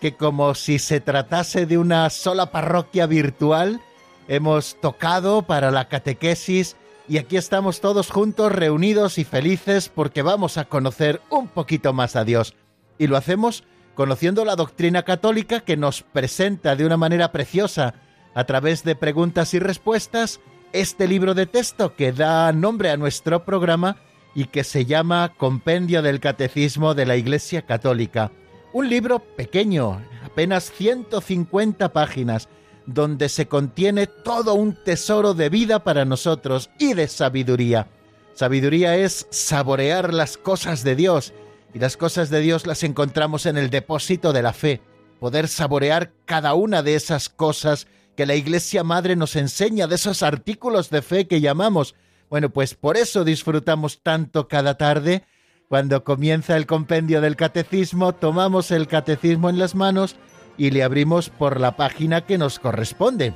[0.00, 3.80] que como si se tratase de una sola parroquia virtual,
[4.28, 6.76] hemos tocado para la catequesis
[7.08, 12.16] y aquí estamos todos juntos reunidos y felices porque vamos a conocer un poquito más
[12.16, 12.54] a Dios.
[12.98, 17.94] Y lo hacemos conociendo la doctrina católica que nos presenta de una manera preciosa
[18.34, 20.40] a través de preguntas y respuestas
[20.72, 23.96] este libro de texto que da nombre a nuestro programa
[24.34, 28.32] y que se llama Compendio del Catecismo de la Iglesia Católica.
[28.72, 32.48] Un libro pequeño, apenas 150 páginas,
[32.86, 37.88] donde se contiene todo un tesoro de vida para nosotros y de sabiduría.
[38.34, 41.32] Sabiduría es saborear las cosas de Dios,
[41.72, 44.80] y las cosas de Dios las encontramos en el depósito de la fe,
[45.18, 47.86] poder saborear cada una de esas cosas
[48.16, 51.94] que la Iglesia Madre nos enseña, de esos artículos de fe que llamamos
[52.34, 55.24] bueno, pues por eso disfrutamos tanto cada tarde.
[55.68, 60.16] Cuando comienza el compendio del catecismo, tomamos el catecismo en las manos
[60.56, 63.34] y le abrimos por la página que nos corresponde.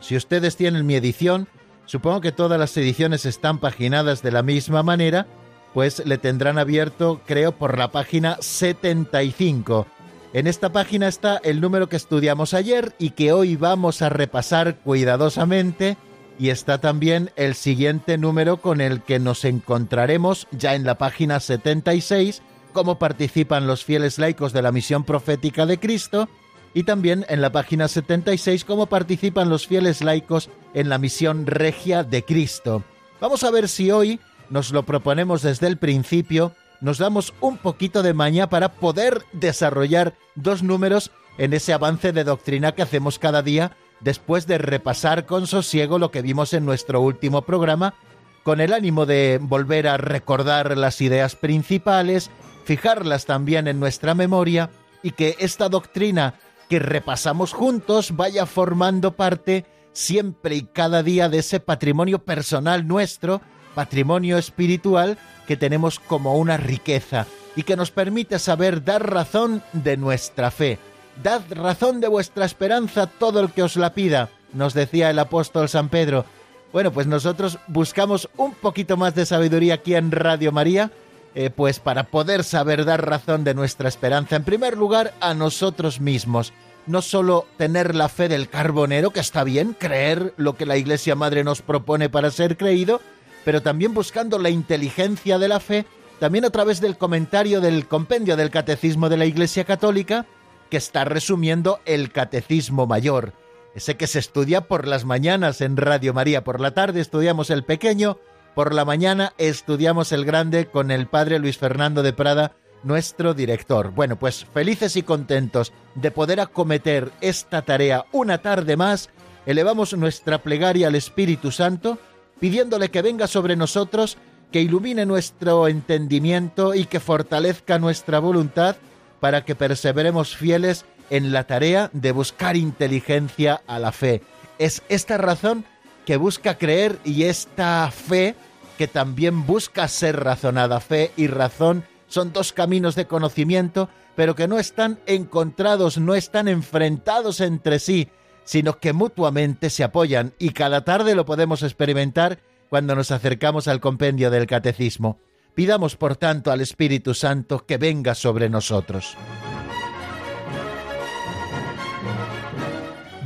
[0.00, 1.48] Si ustedes tienen mi edición,
[1.86, 5.26] supongo que todas las ediciones están paginadas de la misma manera,
[5.74, 9.86] pues le tendrán abierto, creo, por la página 75.
[10.32, 14.76] En esta página está el número que estudiamos ayer y que hoy vamos a repasar
[14.76, 15.96] cuidadosamente
[16.38, 21.40] y está también el siguiente número con el que nos encontraremos ya en la página
[21.40, 22.42] 76,
[22.76, 26.28] cómo participan los fieles laicos de la misión profética de Cristo,
[26.74, 32.04] y también en la página 76 cómo participan los fieles laicos en la misión regia
[32.04, 32.84] de Cristo.
[33.18, 34.20] Vamos a ver si hoy
[34.50, 40.12] nos lo proponemos desde el principio, nos damos un poquito de maña para poder desarrollar
[40.34, 45.46] dos números en ese avance de doctrina que hacemos cada día después de repasar con
[45.46, 47.94] sosiego lo que vimos en nuestro último programa,
[48.42, 52.30] con el ánimo de volver a recordar las ideas principales,
[52.66, 54.68] fijarlas también en nuestra memoria
[55.02, 56.34] y que esta doctrina
[56.68, 63.40] que repasamos juntos vaya formando parte siempre y cada día de ese patrimonio personal nuestro,
[63.74, 65.16] patrimonio espiritual
[65.46, 70.78] que tenemos como una riqueza y que nos permite saber dar razón de nuestra fe
[71.22, 75.68] Dad razón de vuestra esperanza todo el que os la pida, nos decía el apóstol
[75.68, 76.26] San Pedro.
[76.72, 80.90] Bueno, pues nosotros buscamos un poquito más de sabiduría aquí en Radio María,
[81.36, 86.00] eh, pues para poder saber dar razón de nuestra esperanza, en primer lugar, a nosotros
[86.00, 86.54] mismos.
[86.86, 91.14] No solo tener la fe del carbonero, que está bien, creer lo que la Iglesia
[91.14, 93.02] Madre nos propone para ser creído,
[93.44, 95.84] pero también buscando la inteligencia de la fe,
[96.20, 100.24] también a través del comentario del compendio del Catecismo de la Iglesia Católica,
[100.70, 103.34] que está resumiendo el Catecismo Mayor,
[103.74, 106.44] ese que se estudia por las mañanas en Radio María.
[106.44, 108.16] Por la tarde estudiamos el pequeño,
[108.56, 112.52] por la mañana estudiamos el grande con el Padre Luis Fernando de Prada,
[112.84, 113.90] nuestro director.
[113.90, 119.10] Bueno, pues felices y contentos de poder acometer esta tarea una tarde más,
[119.44, 121.98] elevamos nuestra plegaria al Espíritu Santo,
[122.40, 124.16] pidiéndole que venga sobre nosotros,
[124.50, 128.76] que ilumine nuestro entendimiento y que fortalezca nuestra voluntad,
[129.20, 134.22] para que perseveremos fieles en la tarea de buscar inteligencia a la fe.
[134.58, 135.66] Es esta razón
[136.06, 138.34] que busca creer y esta fe
[138.76, 140.80] que también busca ser razonada.
[140.80, 146.48] Fe y razón son dos caminos de conocimiento, pero que no están encontrados, no están
[146.48, 148.08] enfrentados entre sí,
[148.44, 152.38] sino que mutuamente se apoyan y cada tarde lo podemos experimentar
[152.68, 155.18] cuando nos acercamos al compendio del catecismo.
[155.54, 159.16] Pidamos por tanto al Espíritu Santo que venga sobre nosotros.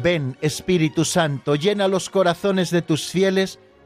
[0.02, 3.58] Ven, Espíritu Santo, llena los corazones de tus fieles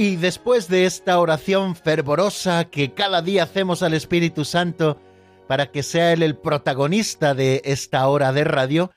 [0.00, 4.98] Y después de esta oración fervorosa que cada día hacemos al Espíritu Santo
[5.46, 8.92] para que sea Él el protagonista de esta hora de radio,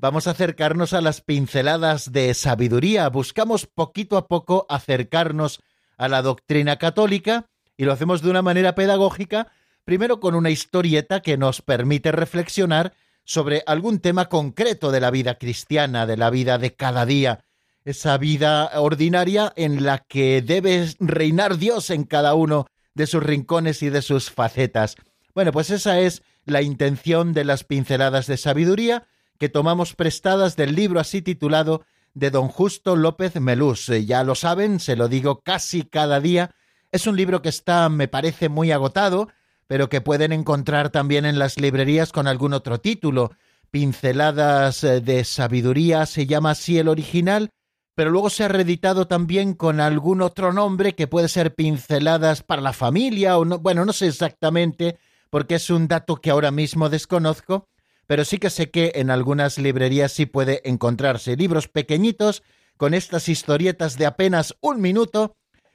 [0.00, 3.08] vamos a acercarnos a las pinceladas de sabiduría.
[3.08, 5.62] Buscamos poquito a poco acercarnos
[5.96, 7.46] a la doctrina católica
[7.76, 9.52] y lo hacemos de una manera pedagógica,
[9.84, 15.36] primero con una historieta que nos permite reflexionar sobre algún tema concreto de la vida
[15.38, 17.44] cristiana, de la vida de cada día
[17.88, 23.82] esa vida ordinaria en la que debe reinar Dios en cada uno de sus rincones
[23.82, 24.96] y de sus facetas.
[25.34, 29.06] Bueno, pues esa es la intención de las pinceladas de sabiduría
[29.38, 31.82] que tomamos prestadas del libro así titulado
[32.12, 33.88] de don Justo López Melús.
[33.88, 36.50] Eh, ya lo saben, se lo digo casi cada día.
[36.92, 39.28] Es un libro que está, me parece, muy agotado,
[39.66, 43.30] pero que pueden encontrar también en las librerías con algún otro título.
[43.70, 47.50] Pinceladas eh, de sabiduría se llama así el original
[47.98, 52.62] pero luego se ha reeditado también con algún otro nombre que puede ser pinceladas para
[52.62, 55.00] la familia o no, bueno, no sé exactamente
[55.30, 57.66] porque es un dato que ahora mismo desconozco,
[58.06, 62.44] pero sí que sé que en algunas librerías sí puede encontrarse libros pequeñitos
[62.76, 65.34] con estas historietas de apenas un minuto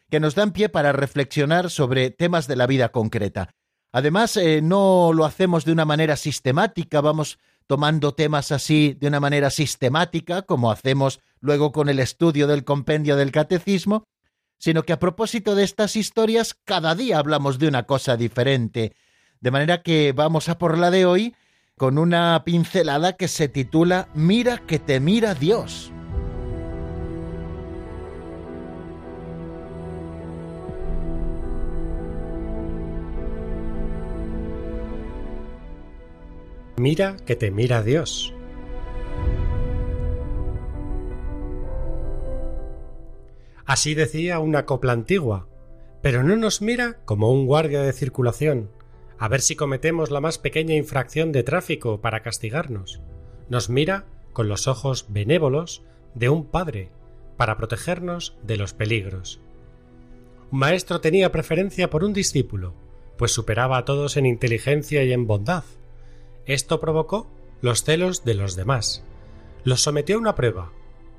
[0.09, 3.49] que nos dan pie para reflexionar sobre temas de la vida concreta.
[3.91, 7.37] Además, eh, no lo hacemos de una manera sistemática, vamos
[7.67, 13.17] tomando temas así de una manera sistemática, como hacemos luego con el estudio del compendio
[13.17, 14.05] del catecismo,
[14.57, 18.95] sino que a propósito de estas historias, cada día hablamos de una cosa diferente.
[19.41, 21.35] De manera que vamos a por la de hoy
[21.77, 25.91] con una pincelada que se titula Mira que te mira Dios.
[36.77, 38.33] Mira que te mira Dios.
[43.65, 45.47] Así decía una copla antigua,
[46.01, 48.69] pero no nos mira como un guardia de circulación,
[49.17, 53.01] a ver si cometemos la más pequeña infracción de tráfico para castigarnos.
[53.49, 55.83] Nos mira con los ojos benévolos
[56.15, 56.91] de un padre,
[57.37, 59.39] para protegernos de los peligros.
[60.51, 62.73] Un maestro tenía preferencia por un discípulo,
[63.17, 65.63] pues superaba a todos en inteligencia y en bondad,
[66.45, 67.31] esto provocó
[67.61, 69.03] los celos de los demás.
[69.63, 70.73] Los sometió a una prueba.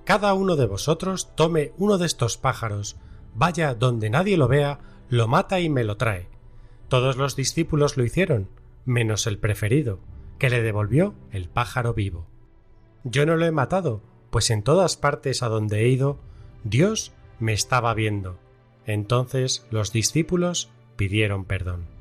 [0.05, 2.97] Cada uno de vosotros tome uno de estos pájaros,
[3.35, 6.29] vaya donde nadie lo vea, lo mata y me lo trae.
[6.89, 8.49] Todos los discípulos lo hicieron,
[8.85, 10.01] menos el preferido,
[10.39, 12.27] que le devolvió el pájaro vivo.
[13.03, 16.19] Yo no lo he matado, pues en todas partes a donde he ido,
[16.65, 18.39] Dios me estaba viendo.
[18.87, 21.94] Entonces los discípulos pidieron perdón.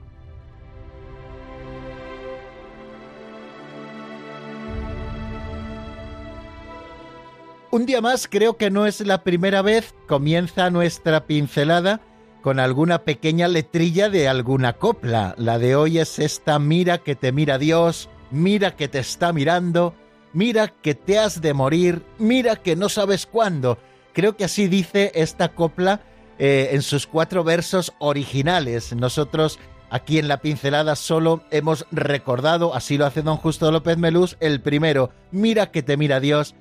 [7.73, 12.01] Un día más, creo que no es la primera vez, comienza nuestra pincelada
[12.43, 15.33] con alguna pequeña letrilla de alguna copla.
[15.39, 19.95] La de hoy es esta, mira que te mira Dios, mira que te está mirando,
[20.33, 23.79] mira que te has de morir, mira que no sabes cuándo.
[24.13, 26.01] Creo que así dice esta copla
[26.37, 28.93] eh, en sus cuatro versos originales.
[28.95, 29.57] Nosotros
[29.89, 34.61] aquí en la pincelada solo hemos recordado, así lo hace don Justo López Melús, el
[34.61, 36.53] primero, mira que te mira Dios,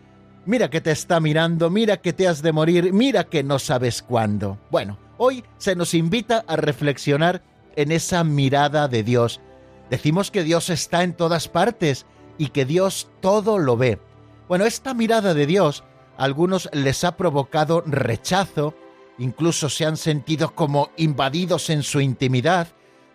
[0.44, 4.02] Mira que te está mirando, mira que te has de morir, mira que no sabes
[4.02, 4.58] cuándo.
[4.72, 7.42] Bueno, hoy se nos invita a reflexionar
[7.76, 9.40] en esa mirada de Dios.
[9.88, 12.06] Decimos que Dios está en todas partes
[12.38, 14.00] y que Dios todo lo ve.
[14.48, 15.84] Bueno, esta mirada de Dios
[16.18, 18.74] a algunos les ha provocado rechazo,
[19.18, 22.66] incluso se han sentido como invadidos en su intimidad,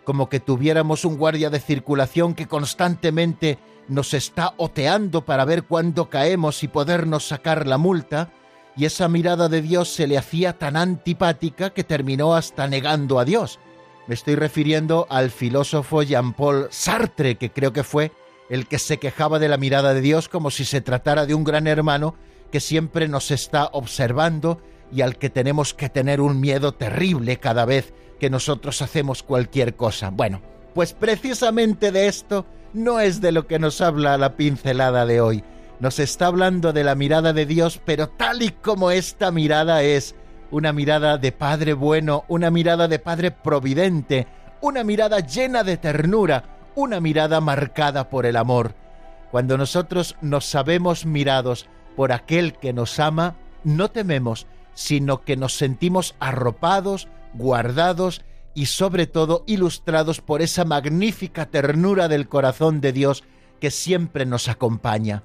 [0.04, 6.08] como que tuviéramos un guardia de circulación que constantemente nos está oteando para ver cuándo
[6.10, 8.30] caemos y podernos sacar la multa,
[8.76, 13.24] y esa mirada de Dios se le hacía tan antipática que terminó hasta negando a
[13.24, 13.58] Dios.
[14.06, 18.12] Me estoy refiriendo al filósofo Jean-Paul Sartre, que creo que fue
[18.48, 21.44] el que se quejaba de la mirada de Dios como si se tratara de un
[21.44, 22.14] gran hermano
[22.50, 27.64] que siempre nos está observando y al que tenemos que tener un miedo terrible cada
[27.64, 30.10] vez que nosotros hacemos cualquier cosa.
[30.10, 30.40] Bueno,
[30.74, 35.44] pues precisamente de esto no es de lo que nos habla la pincelada de hoy.
[35.80, 40.14] Nos está hablando de la mirada de Dios, pero tal y como esta mirada es,
[40.50, 44.26] una mirada de Padre bueno, una mirada de Padre providente,
[44.60, 46.44] una mirada llena de ternura,
[46.74, 48.74] una mirada marcada por el amor.
[49.30, 55.56] Cuando nosotros nos sabemos mirados por aquel que nos ama, no tememos, sino que nos
[55.56, 58.22] sentimos arropados, guardados
[58.58, 63.22] y sobre todo ilustrados por esa magnífica ternura del corazón de Dios
[63.60, 65.22] que siempre nos acompaña.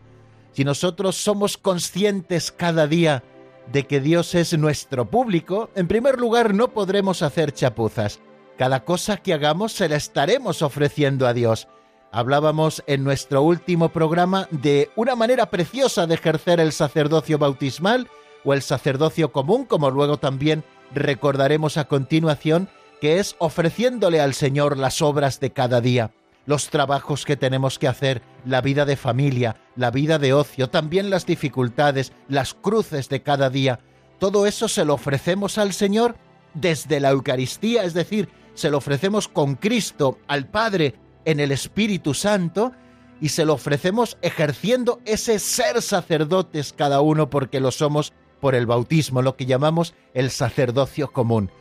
[0.51, 3.23] Si nosotros somos conscientes cada día
[3.71, 8.19] de que Dios es nuestro público, en primer lugar no podremos hacer chapuzas.
[8.55, 11.67] Cada cosa que hagamos se la estaremos ofreciendo a Dios.
[12.11, 18.07] Hablábamos en nuestro último programa de una manera preciosa de ejercer el sacerdocio bautismal
[18.45, 20.63] o el sacerdocio común, como luego también
[20.93, 22.69] recordaremos a continuación,
[23.03, 26.11] que es ofreciéndole al Señor las obras de cada día,
[26.45, 31.09] los trabajos que tenemos que hacer, la vida de familia, la vida de ocio, también
[31.09, 33.81] las dificultades, las cruces de cada día.
[34.19, 36.15] Todo eso se lo ofrecemos al Señor
[36.53, 40.95] desde la Eucaristía, es decir, se lo ofrecemos con Cristo al Padre
[41.25, 42.71] en el Espíritu Santo
[43.19, 48.65] y se lo ofrecemos ejerciendo ese ser sacerdotes cada uno porque lo somos por el
[48.65, 51.51] bautismo, lo que llamamos el sacerdocio común.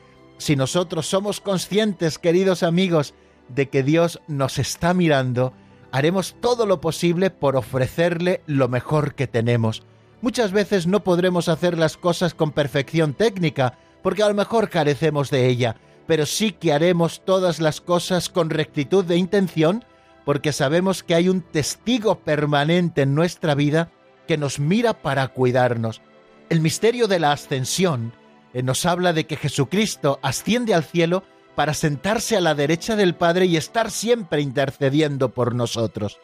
[0.43, 3.15] Si nosotros somos conscientes, queridos amigos,
[3.49, 5.53] de que Dios nos está mirando,
[5.93, 9.85] haremos todo lo posible por ofrecerle lo mejor que tenemos.
[10.21, 15.31] Muchas veces no podremos hacer las cosas con perfección técnica, porque a lo mejor carecemos
[15.31, 15.77] de ella,
[16.09, 19.85] pero sí que haremos todas las cosas con rectitud de intención,
[20.25, 23.93] porque sabemos que hay un testigo permanente en nuestra vida
[24.27, 26.03] que nos mira para cuidarnos.
[26.49, 28.13] El misterio de la ascensión
[28.55, 33.47] nos habla de que Jesucristo asciende al cielo para sentarse a la derecha del Padre
[33.47, 36.19] y estar siempre intercediendo por nosotros.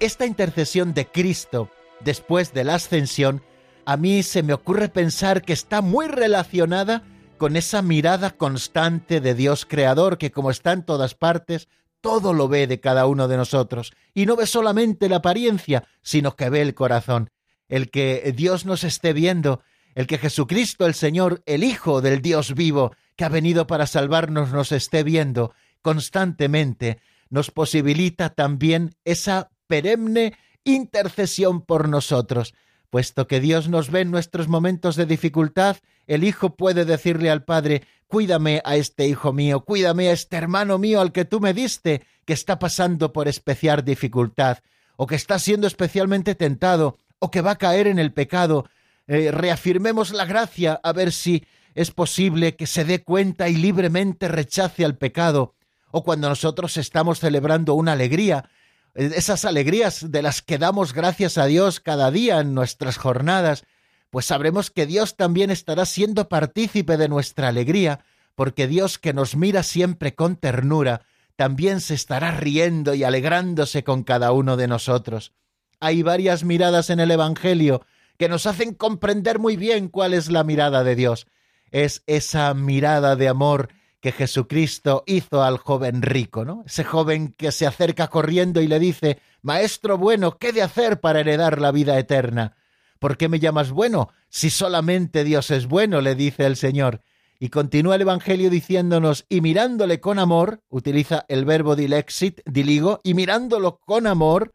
[0.00, 1.70] Esta intercesión de Cristo
[2.00, 3.42] después de la ascensión,
[3.84, 7.02] a mí se me ocurre pensar que está muy relacionada
[7.38, 11.68] con esa mirada constante de Dios Creador que como está en todas partes,
[12.00, 16.36] todo lo ve de cada uno de nosotros, y no ve solamente la apariencia, sino
[16.36, 17.30] que ve el corazón.
[17.68, 19.62] El que Dios nos esté viendo,
[19.98, 24.52] el que Jesucristo el Señor, el Hijo del Dios vivo, que ha venido para salvarnos,
[24.52, 25.52] nos esté viendo
[25.82, 27.00] constantemente,
[27.30, 32.54] nos posibilita también esa perenne intercesión por nosotros.
[32.90, 37.42] Puesto que Dios nos ve en nuestros momentos de dificultad, el Hijo puede decirle al
[37.42, 41.52] Padre, cuídame a este hijo mío, cuídame a este hermano mío al que tú me
[41.52, 44.58] diste, que está pasando por especial dificultad,
[44.94, 48.70] o que está siendo especialmente tentado, o que va a caer en el pecado.
[49.08, 54.28] Eh, reafirmemos la gracia a ver si es posible que se dé cuenta y libremente
[54.28, 55.54] rechace al pecado,
[55.90, 58.50] o cuando nosotros estamos celebrando una alegría,
[58.94, 63.64] esas alegrías de las que damos gracias a Dios cada día en nuestras jornadas,
[64.10, 69.36] pues sabremos que Dios también estará siendo partícipe de nuestra alegría, porque Dios que nos
[69.36, 71.02] mira siempre con ternura,
[71.36, 75.32] también se estará riendo y alegrándose con cada uno de nosotros.
[75.80, 77.86] Hay varias miradas en el Evangelio
[78.18, 81.26] que nos hacen comprender muy bien cuál es la mirada de Dios.
[81.70, 83.68] Es esa mirada de amor
[84.00, 86.64] que Jesucristo hizo al joven rico, ¿no?
[86.66, 91.20] Ese joven que se acerca corriendo y le dice, Maestro bueno, ¿qué de hacer para
[91.20, 92.56] heredar la vida eterna?
[92.98, 94.10] ¿Por qué me llamas bueno?
[94.28, 97.02] Si solamente Dios es bueno, le dice el Señor.
[97.40, 103.14] Y continúa el Evangelio diciéndonos, y mirándole con amor, utiliza el verbo dilexit, diligo, y
[103.14, 104.52] mirándolo con amor,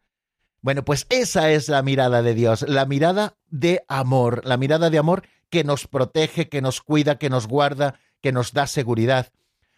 [0.64, 4.96] bueno, pues esa es la mirada de Dios, la mirada de amor, la mirada de
[4.96, 9.28] amor que nos protege, que nos cuida, que nos guarda, que nos da seguridad.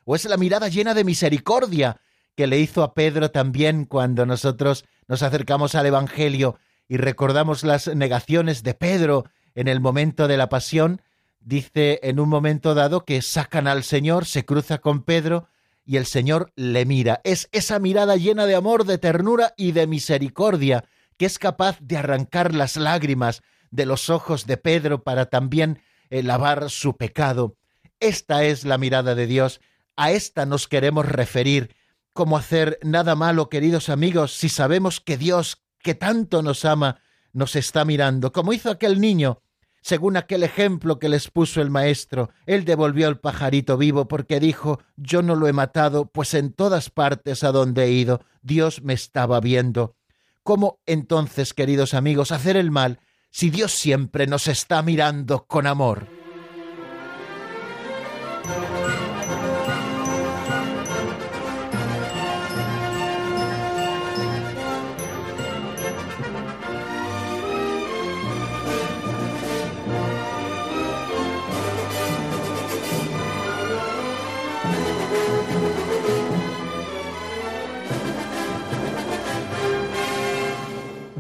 [0.04, 2.00] O es la mirada llena de misericordia
[2.36, 7.88] que le hizo a Pedro también cuando nosotros nos acercamos al Evangelio y recordamos las
[7.88, 9.24] negaciones de Pedro
[9.56, 11.02] en el momento de la pasión.
[11.40, 15.48] Dice en un momento dado que sacan al Señor, se cruza con Pedro
[15.86, 17.20] y el Señor le mira.
[17.24, 20.84] Es esa mirada llena de amor, de ternura y de misericordia
[21.16, 26.22] que es capaz de arrancar las lágrimas de los ojos de Pedro para también eh,
[26.22, 27.56] lavar su pecado.
[28.00, 29.60] Esta es la mirada de Dios,
[29.96, 31.74] a esta nos queremos referir.
[32.12, 37.00] ¿Cómo hacer nada malo, queridos amigos, si sabemos que Dios, que tanto nos ama,
[37.32, 38.32] nos está mirando?
[38.32, 39.42] Como hizo aquel niño.
[39.86, 42.30] Según aquel ejemplo que les puso el maestro.
[42.44, 46.90] Él devolvió el pajarito vivo porque dijo Yo no lo he matado, pues en todas
[46.90, 49.94] partes a donde he ido, Dios me estaba viendo.
[50.42, 52.98] ¿Cómo entonces, queridos amigos, hacer el mal
[53.30, 56.15] si Dios siempre nos está mirando con amor?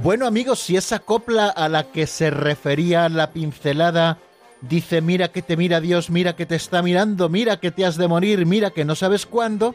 [0.06, 4.20] Bueno amigos, si esa copla a la que se refería la pincelada
[4.60, 7.96] dice mira que te mira Dios, mira que te está mirando, mira que te has
[7.96, 9.74] de morir, mira que no sabes cuándo,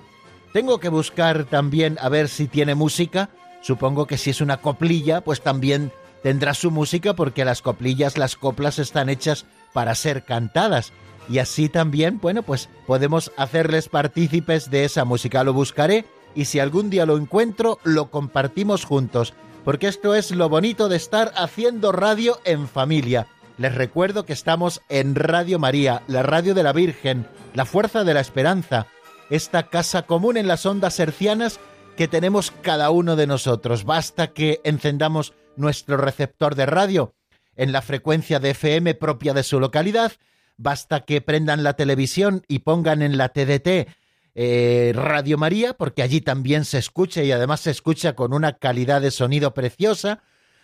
[0.54, 3.30] tengo que buscar también a ver si tiene música.
[3.60, 5.92] Supongo que si es una coplilla, pues también
[6.24, 10.94] tendrá su música porque las coplillas, las coplas están hechas para ser cantadas.
[11.28, 15.44] Y así también, bueno, pues podemos hacerles partícipes de esa música.
[15.44, 20.50] Lo buscaré y si algún día lo encuentro, lo compartimos juntos porque esto es lo
[20.50, 23.28] bonito de estar haciendo radio en familia.
[23.58, 28.14] Les recuerdo que estamos en Radio María, la radio de la Virgen, la fuerza de
[28.14, 28.88] la esperanza,
[29.30, 31.60] esta casa común en las ondas hercianas
[31.96, 33.84] que tenemos cada uno de nosotros.
[33.84, 37.14] Basta que encendamos nuestro receptor de radio
[37.56, 40.14] en la frecuencia de FM propia de su localidad,
[40.58, 43.90] basta que prendan la televisión y pongan en la TDT
[44.36, 49.02] eh, Radio María, porque allí también se escucha y además se escucha con una calidad
[49.02, 50.24] de sonido preciosa.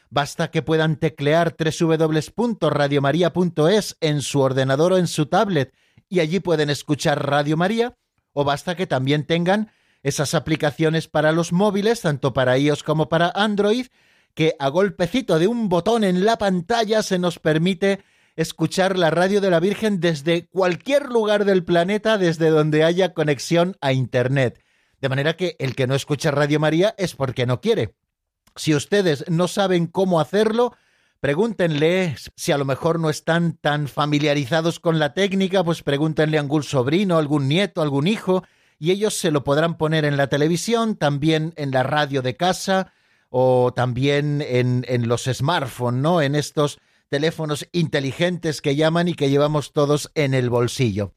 [0.09, 5.73] Basta que puedan teclear www.radiomaria.es en su ordenador o en su tablet
[6.09, 7.95] y allí pueden escuchar Radio María,
[8.33, 9.71] o basta que también tengan
[10.03, 13.87] esas aplicaciones para los móviles, tanto para iOS como para Android,
[14.33, 18.03] que a golpecito de un botón en la pantalla se nos permite
[18.37, 23.75] escuchar la radio de la Virgen desde cualquier lugar del planeta, desde donde haya conexión
[23.81, 24.63] a Internet.
[25.01, 27.95] De manera que el que no escucha Radio María es porque no quiere.
[28.55, 30.75] Si ustedes no saben cómo hacerlo,
[31.19, 36.41] pregúntenle si a lo mejor no están tan familiarizados con la técnica, pues pregúntenle a
[36.41, 38.43] algún sobrino, algún nieto, algún hijo,
[38.77, 42.93] y ellos se lo podrán poner en la televisión, también en la radio de casa
[43.29, 46.21] o también en, en los smartphones, ¿no?
[46.21, 51.13] En estos teléfonos inteligentes que llaman y que llevamos todos en el bolsillo.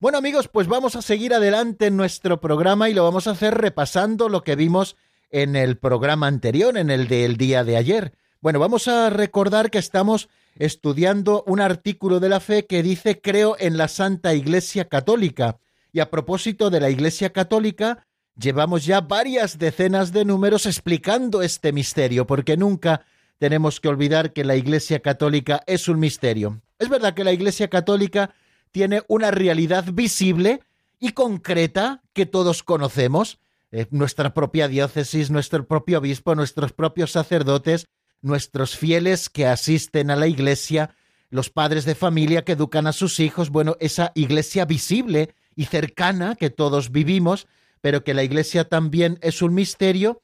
[0.00, 3.54] Bueno amigos, pues vamos a seguir adelante en nuestro programa y lo vamos a hacer
[3.54, 4.96] repasando lo que vimos
[5.30, 8.12] en el programa anterior, en el del día de ayer.
[8.40, 13.56] Bueno, vamos a recordar que estamos estudiando un artículo de la fe que dice creo
[13.58, 15.58] en la Santa Iglesia Católica.
[15.92, 21.72] Y a propósito de la Iglesia Católica, llevamos ya varias decenas de números explicando este
[21.72, 23.06] misterio, porque nunca
[23.38, 26.60] tenemos que olvidar que la Iglesia Católica es un misterio.
[26.78, 28.34] Es verdad que la Iglesia Católica
[28.72, 30.60] tiene una realidad visible
[30.98, 33.38] y concreta que todos conocemos,
[33.70, 37.86] eh, nuestra propia diócesis, nuestro propio obispo, nuestros propios sacerdotes,
[38.22, 40.94] nuestros fieles que asisten a la Iglesia,
[41.30, 46.36] los padres de familia que educan a sus hijos, bueno, esa Iglesia visible y cercana
[46.36, 47.46] que todos vivimos,
[47.80, 50.22] pero que la Iglesia también es un misterio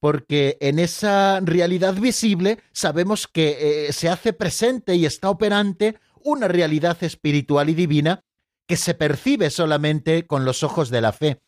[0.00, 6.48] porque en esa realidad visible sabemos que eh, se hace presente y está operante una
[6.48, 8.24] realidad espiritual y divina
[8.66, 11.40] que se percibe solamente con los ojos de la fe.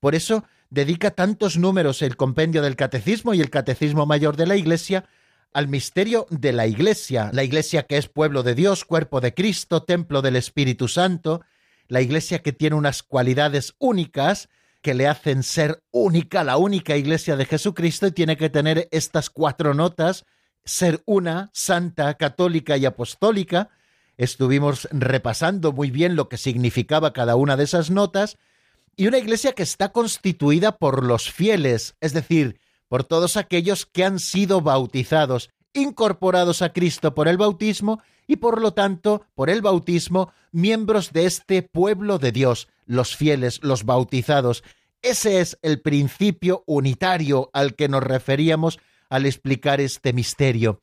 [0.00, 4.56] Por eso dedica tantos números el compendio del catecismo y el catecismo mayor de la
[4.56, 5.08] Iglesia
[5.52, 9.84] al misterio de la Iglesia, la Iglesia que es pueblo de Dios, cuerpo de Cristo,
[9.84, 11.42] templo del Espíritu Santo,
[11.86, 14.48] la Iglesia que tiene unas cualidades únicas,
[14.84, 19.30] que le hacen ser única, la única iglesia de Jesucristo, y tiene que tener estas
[19.30, 20.26] cuatro notas,
[20.62, 23.70] ser una, santa, católica y apostólica.
[24.18, 28.36] Estuvimos repasando muy bien lo que significaba cada una de esas notas,
[28.94, 34.04] y una iglesia que está constituida por los fieles, es decir, por todos aquellos que
[34.04, 39.60] han sido bautizados, incorporados a Cristo por el bautismo y por lo tanto, por el
[39.60, 44.64] bautismo, miembros de este pueblo de Dios, los fieles, los bautizados.
[45.02, 48.78] Ese es el principio unitario al que nos referíamos
[49.10, 50.80] al explicar este misterio,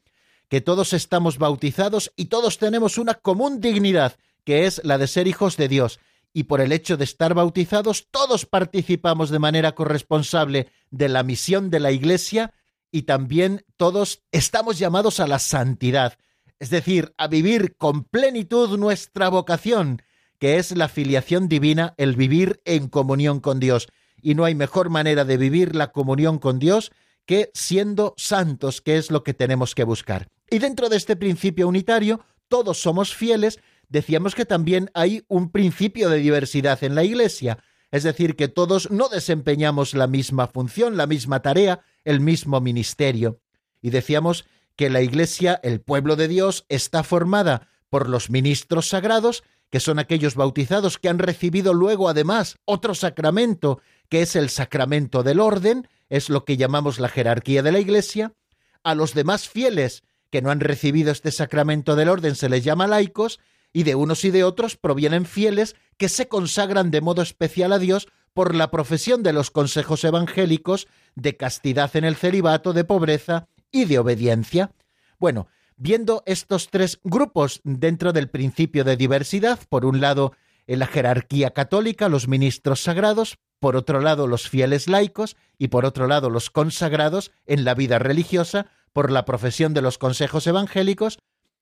[0.47, 5.27] que todos estamos bautizados y todos tenemos una común dignidad, que es la de ser
[5.27, 5.99] hijos de Dios,
[6.33, 11.69] y por el hecho de estar bautizados todos participamos de manera corresponsable de la misión
[11.69, 12.53] de la Iglesia
[12.91, 16.17] y también todos estamos llamados a la santidad,
[16.59, 20.01] es decir, a vivir con plenitud nuestra vocación,
[20.37, 23.87] que es la filiación divina, el vivir en comunión con Dios.
[24.21, 26.91] Y no hay mejor manera de vivir la comunión con Dios
[27.25, 30.27] que siendo santos, que es lo que tenemos que buscar.
[30.49, 36.09] Y dentro de este principio unitario, todos somos fieles, decíamos que también hay un principio
[36.09, 37.57] de diversidad en la Iglesia,
[37.91, 43.39] es decir, que todos no desempeñamos la misma función, la misma tarea, el mismo ministerio.
[43.81, 49.43] Y decíamos que la Iglesia, el pueblo de Dios, está formada por los ministros sagrados,
[49.69, 55.23] que son aquellos bautizados que han recibido luego además otro sacramento, que es el sacramento
[55.23, 58.33] del orden, es lo que llamamos la jerarquía de la Iglesia,
[58.83, 62.87] a los demás fieles que no han recibido este sacramento del orden se les llama
[62.87, 63.39] laicos,
[63.73, 67.79] y de unos y de otros provienen fieles que se consagran de modo especial a
[67.79, 73.47] Dios por la profesión de los consejos evangélicos de castidad en el celibato, de pobreza
[73.71, 74.71] y de obediencia.
[75.19, 80.33] Bueno, viendo estos tres grupos dentro del principio de diversidad, por un lado
[80.67, 85.85] en la jerarquía católica, los ministros sagrados, por otro lado los fieles laicos y por
[85.85, 91.19] otro lado los consagrados en la vida religiosa por la profesión de los consejos evangélicos,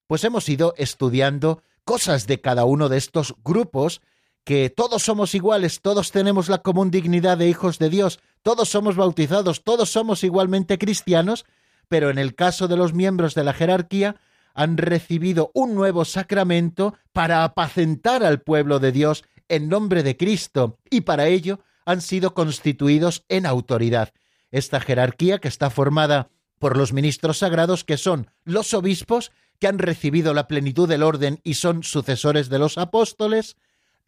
[0.07, 4.01] pues hemos ido estudiando cosas de cada uno de estos grupos,
[4.43, 8.95] que todos somos iguales, todos tenemos la común dignidad de hijos de Dios, todos somos
[8.95, 11.45] bautizados, todos somos igualmente cristianos,
[11.87, 14.15] pero en el caso de los miembros de la jerarquía,
[14.53, 20.79] han recibido un nuevo sacramento para apacentar al pueblo de Dios en nombre de Cristo,
[20.89, 24.13] y para ello han sido constituidos en autoridad.
[24.51, 29.79] Esta jerarquía, que está formada por los ministros sagrados, que son los obispos, que han
[29.79, 33.57] recibido la plenitud del orden y son sucesores de los apóstoles,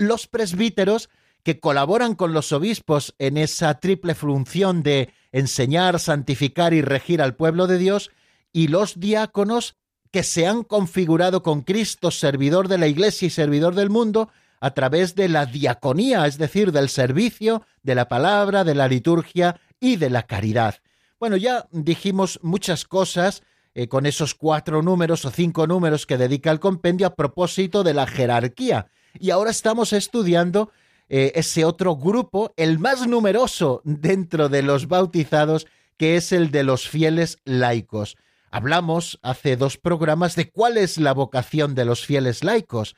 [0.02, 1.10] los presbíteros,
[1.44, 7.36] que colaboran con los obispos en esa triple función de enseñar, santificar y regir al
[7.36, 8.12] pueblo de Dios,
[8.54, 9.76] y los diáconos,
[10.12, 14.74] que se han configurado con Cristo, servidor de la Iglesia y servidor del mundo, a
[14.74, 19.96] través de la diaconía, es decir, del servicio, de la palabra, de la liturgia y
[19.96, 20.76] de la caridad.
[21.20, 23.42] Bueno, ya dijimos muchas cosas
[23.74, 27.94] eh, con esos cuatro números o cinco números que dedica el compendio a propósito de
[27.94, 28.88] la jerarquía.
[29.20, 30.72] Y ahora estamos estudiando
[31.10, 36.64] eh, ese otro grupo, el más numeroso dentro de los bautizados, que es el de
[36.64, 38.16] los fieles laicos.
[38.50, 42.96] Hablamos hace dos programas de cuál es la vocación de los fieles laicos.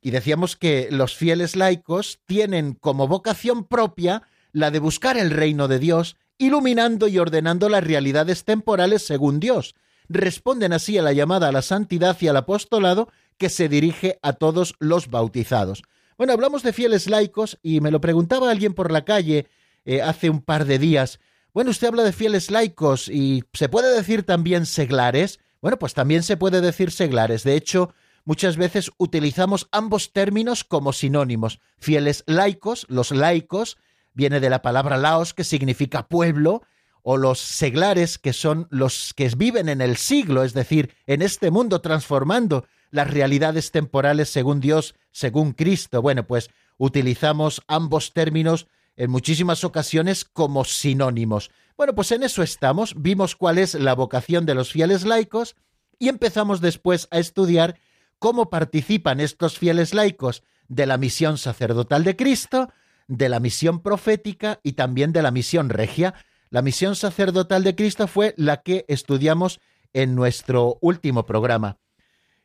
[0.00, 5.68] Y decíamos que los fieles laicos tienen como vocación propia la de buscar el reino
[5.68, 9.74] de Dios, iluminando y ordenando las realidades temporales según Dios,
[10.08, 14.34] responden así a la llamada a la santidad y al apostolado que se dirige a
[14.34, 15.82] todos los bautizados.
[16.18, 19.46] Bueno, hablamos de fieles laicos y me lo preguntaba alguien por la calle
[19.84, 21.20] eh, hace un par de días.
[21.54, 25.38] Bueno, usted habla de fieles laicos y ¿se puede decir también seglares?
[25.62, 27.44] Bueno, pues también se puede decir seglares.
[27.44, 31.60] De hecho, muchas veces utilizamos ambos términos como sinónimos.
[31.78, 33.78] Fieles laicos, los laicos,
[34.12, 36.62] viene de la palabra laos, que significa pueblo,
[37.02, 41.50] o los seglares, que son los que viven en el siglo, es decir, en este
[41.50, 46.02] mundo transformando las realidades temporales según Dios, según Cristo.
[46.02, 51.50] Bueno, pues utilizamos ambos términos en muchísimas ocasiones como sinónimos.
[51.76, 55.54] Bueno, pues en eso estamos, vimos cuál es la vocación de los fieles laicos
[55.98, 57.78] y empezamos después a estudiar
[58.18, 62.72] cómo participan estos fieles laicos de la misión sacerdotal de Cristo,
[63.06, 66.14] de la misión profética y también de la misión regia.
[66.50, 69.60] La misión sacerdotal de Cristo fue la que estudiamos
[69.92, 71.78] en nuestro último programa.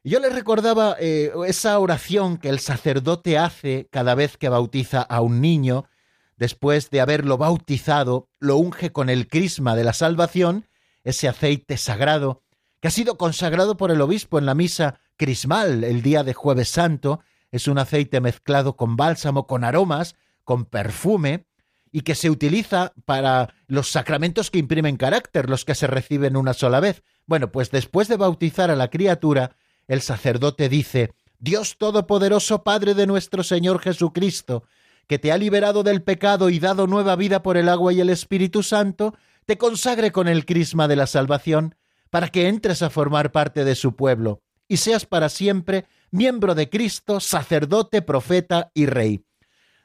[0.05, 5.21] Yo les recordaba eh, esa oración que el sacerdote hace cada vez que bautiza a
[5.21, 5.85] un niño,
[6.35, 10.67] después de haberlo bautizado, lo unge con el crisma de la salvación,
[11.05, 12.43] ese aceite sagrado,
[12.81, 16.67] que ha sido consagrado por el obispo en la misa crismal el día de jueves
[16.67, 21.45] santo, es un aceite mezclado con bálsamo, con aromas, con perfume,
[21.93, 26.53] y que se utiliza para los sacramentos que imprimen carácter, los que se reciben una
[26.53, 27.03] sola vez.
[27.25, 29.55] Bueno, pues después de bautizar a la criatura,
[29.87, 34.63] el sacerdote dice, Dios Todopoderoso, Padre de nuestro Señor Jesucristo,
[35.07, 38.09] que te ha liberado del pecado y dado nueva vida por el agua y el
[38.09, 39.15] Espíritu Santo,
[39.45, 41.75] te consagre con el crisma de la salvación,
[42.09, 46.69] para que entres a formar parte de su pueblo, y seas para siempre miembro de
[46.69, 49.25] Cristo, sacerdote, profeta y rey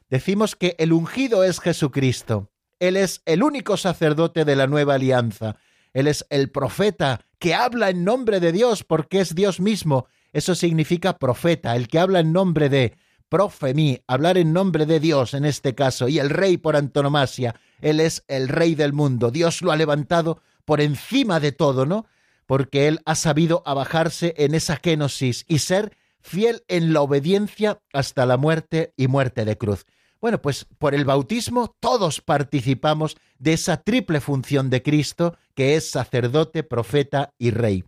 [0.09, 2.51] decimos que el ungido es Jesucristo.
[2.79, 5.57] Él es el único sacerdote de la nueva alianza.
[5.93, 10.07] Él es el profeta que habla en nombre de Dios porque es Dios mismo.
[10.33, 12.95] Eso significa profeta, el que habla en nombre de
[13.29, 17.55] profemí, hablar en nombre de Dios en este caso, y el rey por antonomasia.
[17.81, 19.31] Él es el rey del mundo.
[19.31, 22.05] Dios lo ha levantado por encima de todo, ¿no?
[22.45, 28.25] Porque él ha sabido abajarse en esa kenosis y ser fiel en la obediencia hasta
[28.25, 29.85] la muerte y muerte de cruz.
[30.21, 35.89] Bueno, pues por el bautismo todos participamos de esa triple función de Cristo que es
[35.89, 37.85] sacerdote, profeta y rey.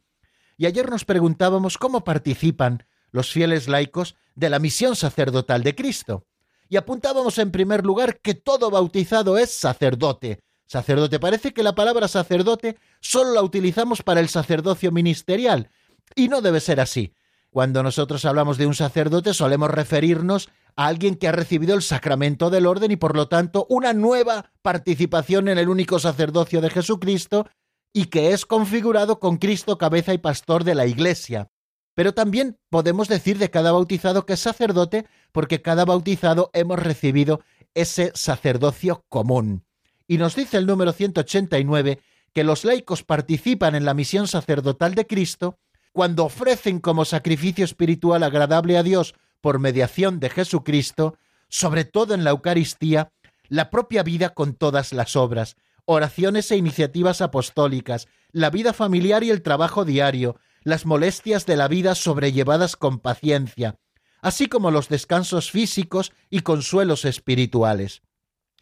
[0.57, 6.25] Y ayer nos preguntábamos cómo participan los fieles laicos de la misión sacerdotal de Cristo.
[6.69, 10.39] Y apuntábamos en primer lugar que todo bautizado es sacerdote.
[10.65, 15.69] Sacerdote, parece que la palabra sacerdote solo la utilizamos para el sacerdocio ministerial,
[16.15, 17.13] y no debe ser así.
[17.51, 22.49] Cuando nosotros hablamos de un sacerdote solemos referirnos a alguien que ha recibido el sacramento
[22.49, 27.45] del orden y por lo tanto una nueva participación en el único sacerdocio de Jesucristo
[27.91, 31.51] y que es configurado con Cristo cabeza y pastor de la Iglesia.
[31.93, 37.41] Pero también podemos decir de cada bautizado que es sacerdote porque cada bautizado hemos recibido
[37.73, 39.65] ese sacerdocio común.
[40.07, 41.99] Y nos dice el número 189
[42.31, 45.59] que los laicos participan en la misión sacerdotal de Cristo
[45.91, 51.17] cuando ofrecen como sacrificio espiritual agradable a Dios por mediación de Jesucristo,
[51.49, 53.11] sobre todo en la Eucaristía,
[53.49, 59.29] la propia vida con todas las obras, oraciones e iniciativas apostólicas, la vida familiar y
[59.29, 63.75] el trabajo diario, las molestias de la vida sobrellevadas con paciencia,
[64.21, 68.03] así como los descansos físicos y consuelos espirituales.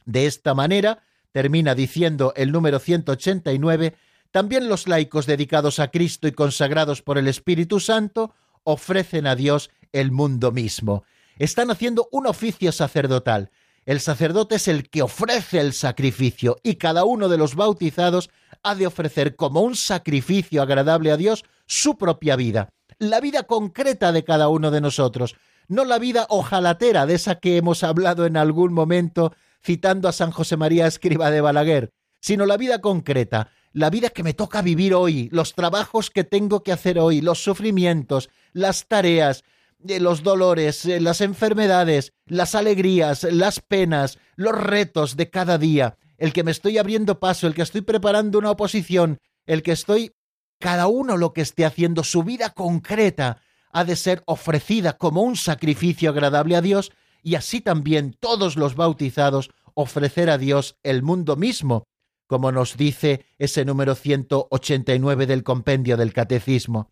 [0.06, 3.96] De esta manera, termina diciendo el número 189,
[4.32, 9.72] también los laicos dedicados a Cristo y consagrados por el Espíritu Santo ofrecen a Dios
[9.92, 11.04] el mundo mismo.
[11.38, 13.52] Están haciendo un oficio sacerdotal.
[13.86, 18.30] El sacerdote es el que ofrece el sacrificio y cada uno de los bautizados
[18.62, 24.12] ha de ofrecer como un sacrificio agradable a Dios su propia vida, la vida concreta
[24.12, 25.36] de cada uno de nosotros,
[25.68, 30.32] no la vida ojalatera de esa que hemos hablado en algún momento citando a San
[30.32, 34.93] José María Escriba de Balaguer, sino la vida concreta, la vida que me toca vivir
[34.93, 39.43] hoy, los trabajos que tengo que hacer hoy, los sufrimientos, las tareas,
[39.88, 45.97] eh, los dolores, eh, las enfermedades, las alegrías, las penas, los retos de cada día,
[46.17, 50.12] el que me estoy abriendo paso, el que estoy preparando una oposición, el que estoy
[50.60, 55.36] cada uno lo que esté haciendo, su vida concreta ha de ser ofrecida como un
[55.36, 56.91] sacrificio agradable a Dios
[57.23, 61.86] y así también todos los bautizados ofrecer a Dios el mundo mismo,
[62.30, 66.92] como nos dice ese número 189 del compendio del Catecismo.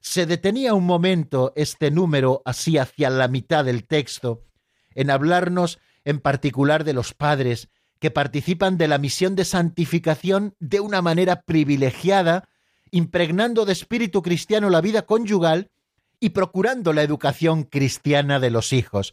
[0.00, 4.46] Se detenía un momento este número así hacia la mitad del texto
[4.94, 10.80] en hablarnos en particular de los padres que participan de la misión de santificación de
[10.80, 12.48] una manera privilegiada,
[12.90, 15.70] impregnando de espíritu cristiano la vida conyugal
[16.18, 19.12] y procurando la educación cristiana de los hijos.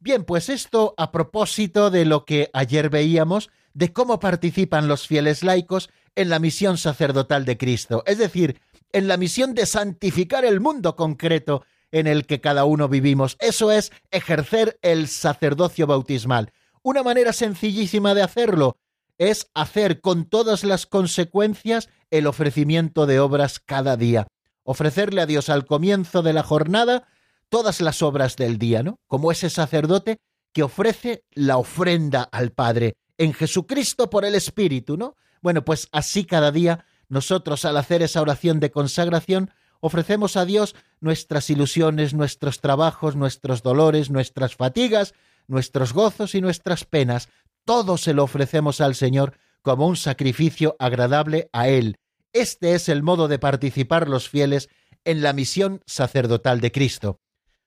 [0.00, 5.42] Bien, pues esto a propósito de lo que ayer veíamos de cómo participan los fieles
[5.42, 8.60] laicos en la misión sacerdotal de Cristo, es decir,
[8.92, 13.36] en la misión de santificar el mundo concreto en el que cada uno vivimos.
[13.40, 16.52] Eso es ejercer el sacerdocio bautismal.
[16.82, 18.78] Una manera sencillísima de hacerlo
[19.18, 24.26] es hacer con todas las consecuencias el ofrecimiento de obras cada día.
[24.62, 27.06] Ofrecerle a Dios al comienzo de la jornada
[27.48, 28.98] todas las obras del día, ¿no?
[29.06, 30.18] Como ese sacerdote
[30.52, 35.16] que ofrece la ofrenda al Padre en Jesucristo por el Espíritu, ¿no?
[35.40, 39.50] Bueno, pues así cada día nosotros al hacer esa oración de consagración
[39.80, 45.14] ofrecemos a Dios nuestras ilusiones, nuestros trabajos, nuestros dolores, nuestras fatigas,
[45.46, 47.28] nuestros gozos y nuestras penas.
[47.64, 51.98] Todo se lo ofrecemos al Señor como un sacrificio agradable a Él.
[52.32, 54.68] Este es el modo de participar los fieles
[55.04, 57.20] en la misión sacerdotal de Cristo.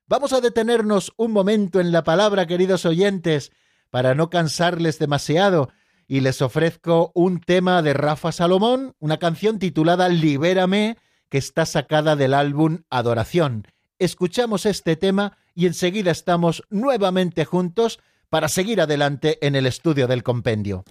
[0.08, 3.52] Vamos a detenernos un momento en la palabra, queridos oyentes,
[3.90, 5.70] para no cansarles demasiado,
[6.08, 10.98] y les ofrezco un tema de Rafa Salomón, una canción titulada Libérame,
[11.30, 13.68] que está sacada del álbum Adoración.
[14.00, 20.24] Escuchamos este tema y enseguida estamos nuevamente juntos para seguir adelante en el estudio del
[20.24, 20.86] compendio.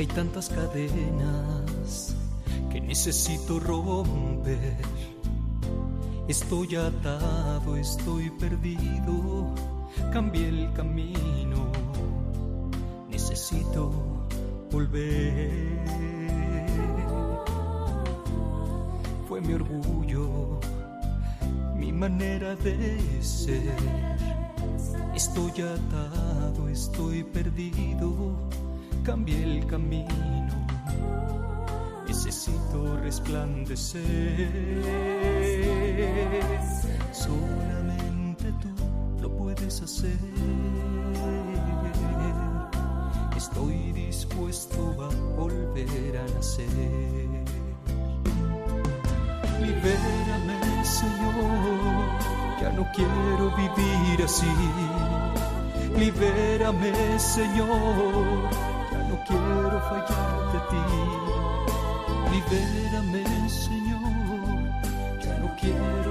[0.00, 2.16] Hay tantas cadenas
[2.72, 4.78] que necesito romper.
[6.26, 9.52] Estoy atado, estoy perdido,
[10.10, 11.70] cambié el camino.
[13.10, 13.92] Necesito
[14.72, 15.84] volver.
[19.28, 20.60] Fue mi orgullo,
[21.76, 23.76] mi manera de ser.
[25.14, 28.48] Estoy atado, estoy perdido
[29.10, 30.14] cambié el camino.
[32.06, 34.04] Necesito resplandecer.
[37.12, 38.72] Solamente tú
[39.20, 40.16] lo puedes hacer.
[43.36, 45.08] Estoy dispuesto a
[45.40, 46.68] volver a nacer.
[49.60, 52.30] Libérame, Señor.
[52.60, 54.46] Ya no quiero vivir así
[56.00, 58.48] Libérame, Señor,
[60.70, 60.82] ti.
[62.32, 64.02] Libérame, Señor,
[65.20, 66.09] ya no quiero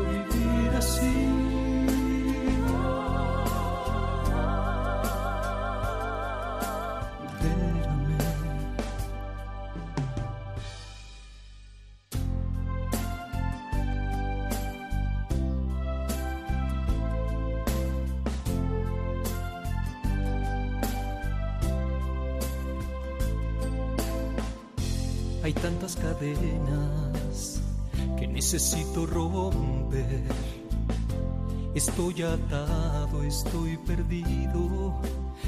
[29.06, 30.24] romper.
[31.76, 35.00] Estoy atado, estoy perdido,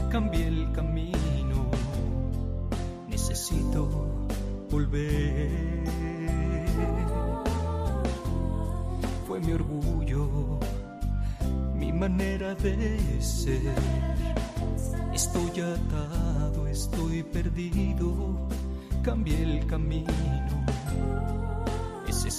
[0.10, 1.66] cambié el camino.
[3.08, 3.90] Necesito
[4.70, 5.84] volver.
[9.28, 10.60] Fue mi orgullo,
[11.76, 13.74] mi manera de ser.
[15.14, 18.48] Estoy atado, estoy perdido
[19.02, 20.12] cambié el camino.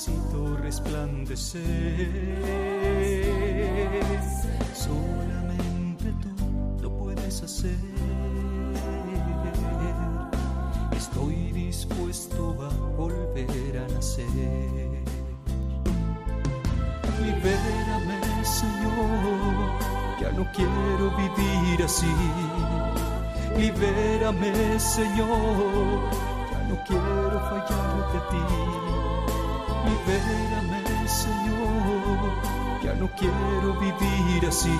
[0.05, 1.63] Necesito resplandecer.
[4.75, 7.77] Solamente tú lo puedes hacer.
[10.97, 14.27] Estoy dispuesto a volver a nacer.
[17.23, 19.71] Libérame, Señor.
[20.21, 22.13] Ya no quiero vivir así.
[23.57, 26.33] Libérame, Señor
[26.73, 29.22] no quiero fallarte a ti.
[29.93, 32.33] Libérame, Señor,
[32.83, 34.79] ya no quiero vivir así.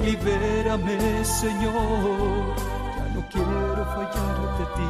[0.00, 2.54] Libérame, Señor,
[2.96, 4.88] ya no quiero fallarte a ti.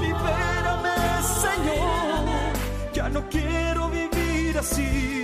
[0.00, 0.96] Libérame,
[1.44, 2.24] Señor,
[2.94, 5.23] ya no quiero vivir así.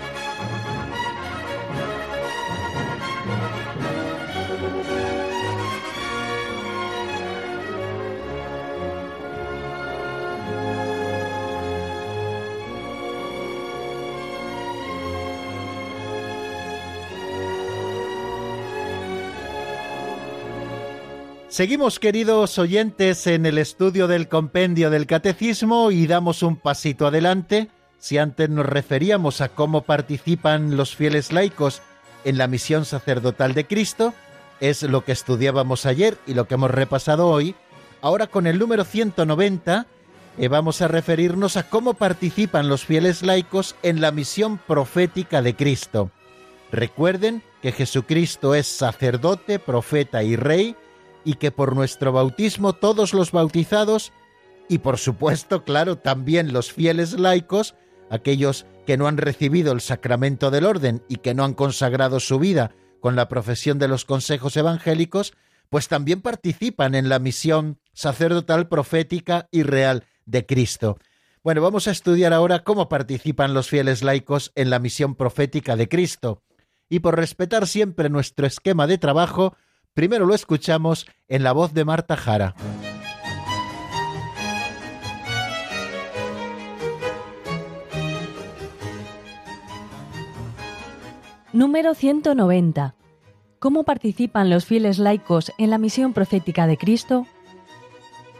[21.51, 27.67] Seguimos, queridos oyentes, en el estudio del compendio del catecismo y damos un pasito adelante.
[27.97, 31.81] Si antes nos referíamos a cómo participan los fieles laicos
[32.23, 34.13] en la misión sacerdotal de Cristo,
[34.61, 37.53] es lo que estudiábamos ayer y lo que hemos repasado hoy.
[38.01, 39.87] Ahora con el número 190
[40.37, 45.53] eh, vamos a referirnos a cómo participan los fieles laicos en la misión profética de
[45.53, 46.11] Cristo.
[46.71, 50.77] Recuerden que Jesucristo es sacerdote, profeta y rey,
[51.23, 54.11] y que por nuestro bautismo todos los bautizados,
[54.67, 57.75] y por supuesto, claro, también los fieles laicos,
[58.09, 62.39] aquellos que no han recibido el sacramento del orden y que no han consagrado su
[62.39, 65.33] vida con la profesión de los consejos evangélicos,
[65.69, 70.97] pues también participan en la misión sacerdotal, profética y real de Cristo.
[71.43, 75.89] Bueno, vamos a estudiar ahora cómo participan los fieles laicos en la misión profética de
[75.89, 76.43] Cristo.
[76.87, 79.55] Y por respetar siempre nuestro esquema de trabajo,
[79.93, 82.55] Primero lo escuchamos en la voz de Marta Jara.
[91.51, 92.95] Número 190.
[93.59, 97.27] ¿Cómo participan los fieles laicos en la misión profética de Cristo?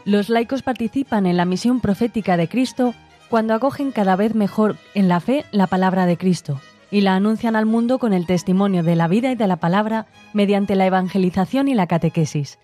[0.06, 2.94] Los laicos participan en la misión profética de Cristo
[3.28, 6.62] cuando acogen cada vez mejor en la fe la palabra de Cristo
[6.92, 10.06] y la anuncian al mundo con el testimonio de la vida y de la palabra
[10.34, 12.58] mediante la evangelización y la catequesis.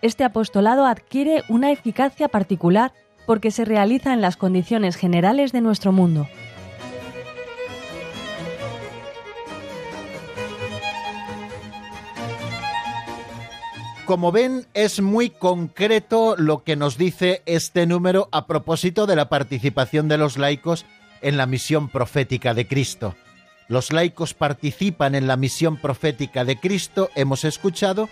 [0.00, 2.92] Este apostolado adquiere una eficacia particular
[3.26, 6.28] porque se realiza en las condiciones generales de nuestro mundo.
[14.06, 19.28] Como ven, es muy concreto lo que nos dice este número a propósito de la
[19.28, 20.86] participación de los laicos
[21.20, 23.16] en la misión profética de Cristo.
[23.68, 28.08] Los laicos participan en la misión profética de Cristo, hemos escuchado,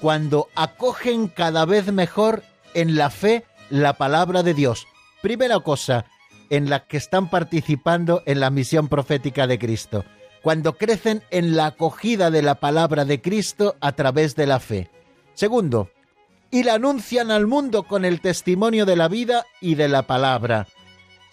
[0.00, 2.42] cuando acogen cada vez mejor
[2.72, 4.86] en la fe la palabra de Dios.
[5.20, 6.06] Primera cosa
[6.50, 10.04] en la que están participando en la misión profética de Cristo,
[10.42, 14.90] cuando crecen en la acogida de la palabra de Cristo a través de la fe.
[15.34, 15.90] Segundo,
[16.50, 20.66] y la anuncian al mundo con el testimonio de la vida y de la palabra.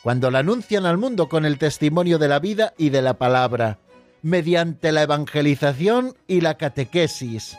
[0.04, 3.80] Cuando la anuncian al mundo con el testimonio de la vida y de la palabra,
[4.24, 7.58] mediante la evangelización y la catequesis.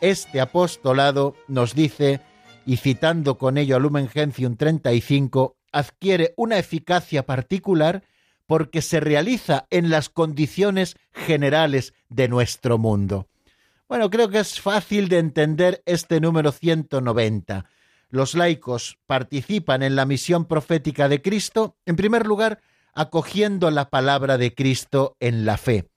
[0.00, 2.20] Este apostolado nos dice,
[2.66, 8.02] y citando con ello a Lumen Gentium 35, adquiere una eficacia particular
[8.46, 13.28] porque se realiza en las condiciones generales de nuestro mundo.
[13.88, 17.66] Bueno, creo que es fácil de entender este número 190.
[18.08, 22.60] Los laicos participan en la misión profética de Cristo, en primer lugar,
[22.94, 25.90] acogiendo la palabra de Cristo en la fe.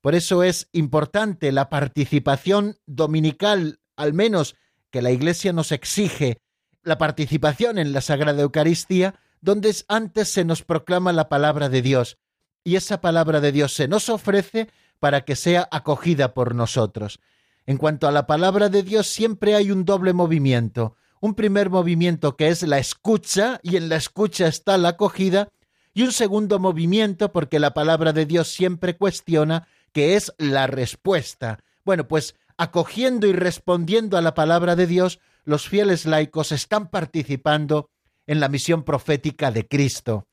[0.00, 4.56] Por eso es importante la participación dominical, al menos
[4.90, 6.40] que la Iglesia nos exige,
[6.82, 12.18] la participación en la Sagrada Eucaristía, donde antes se nos proclama la palabra de Dios,
[12.64, 17.20] y esa palabra de Dios se nos ofrece para que sea acogida por nosotros.
[17.66, 20.96] En cuanto a la palabra de Dios, siempre hay un doble movimiento.
[21.20, 25.48] Un primer movimiento que es la escucha, y en la escucha está la acogida,
[25.94, 31.58] y un segundo movimiento, porque la palabra de Dios siempre cuestiona, que es la respuesta.
[31.84, 37.90] Bueno, pues acogiendo y respondiendo a la palabra de Dios, los fieles laicos están participando
[38.26, 40.26] en la misión profética de Cristo.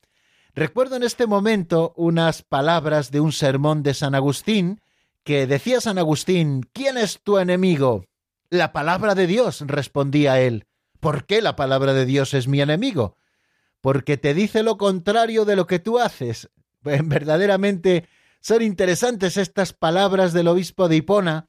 [0.54, 4.80] Recuerdo en este momento unas palabras de un sermón de San Agustín
[5.24, 8.04] que decía San Agustín, ¿quién es tu enemigo?
[8.48, 10.64] La palabra de Dios, respondía él.
[11.06, 13.16] ¿Por qué la palabra de Dios es mi enemigo?
[13.80, 16.50] Porque te dice lo contrario de lo que tú haces.
[16.82, 18.08] verdaderamente
[18.40, 21.48] son interesantes estas palabras del obispo de Hipona,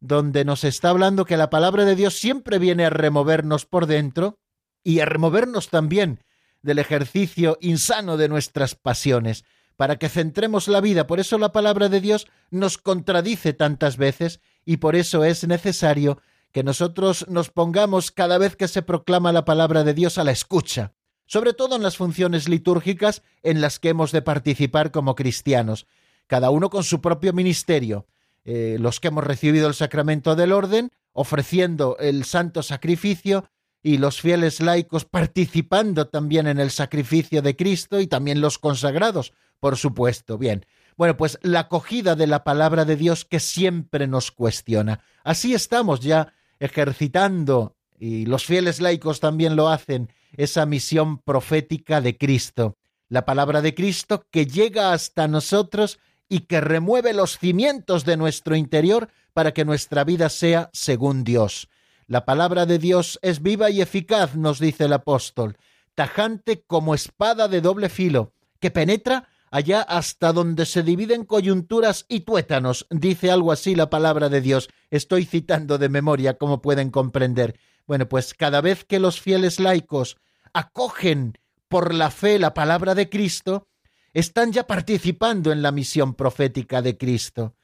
[0.00, 4.40] donde nos está hablando que la palabra de Dios siempre viene a removernos por dentro
[4.82, 6.24] y a removernos también
[6.62, 9.44] del ejercicio insano de nuestras pasiones,
[9.76, 11.06] para que centremos la vida.
[11.06, 16.20] Por eso la palabra de Dios nos contradice tantas veces y por eso es necesario
[16.52, 20.32] que nosotros nos pongamos cada vez que se proclama la palabra de Dios a la
[20.32, 20.94] escucha,
[21.26, 25.86] sobre todo en las funciones litúrgicas en las que hemos de participar como cristianos,
[26.26, 28.06] cada uno con su propio ministerio.
[28.44, 33.50] Eh, los que hemos recibido el sacramento del orden, ofreciendo el santo sacrificio,
[33.86, 39.32] y los fieles laicos participando también en el sacrificio de Cristo y también los consagrados,
[39.60, 40.38] por supuesto.
[40.38, 40.66] Bien,
[40.96, 45.00] bueno, pues la acogida de la palabra de Dios que siempre nos cuestiona.
[45.24, 52.16] Así estamos ya ejercitando, y los fieles laicos también lo hacen, esa misión profética de
[52.16, 52.76] Cristo.
[53.08, 58.56] La palabra de Cristo que llega hasta nosotros y que remueve los cimientos de nuestro
[58.56, 61.68] interior para que nuestra vida sea según Dios.
[62.06, 65.56] La palabra de Dios es viva y eficaz, nos dice el apóstol,
[65.94, 72.20] tajante como espada de doble filo, que penetra allá hasta donde se dividen coyunturas y
[72.20, 74.68] tuétanos, dice algo así la palabra de Dios.
[74.90, 77.58] Estoy citando de memoria, como pueden comprender.
[77.86, 80.16] Bueno, pues cada vez que los fieles laicos
[80.52, 81.38] acogen
[81.68, 83.68] por la fe la palabra de Cristo,
[84.12, 87.54] están ya participando en la misión profética de Cristo.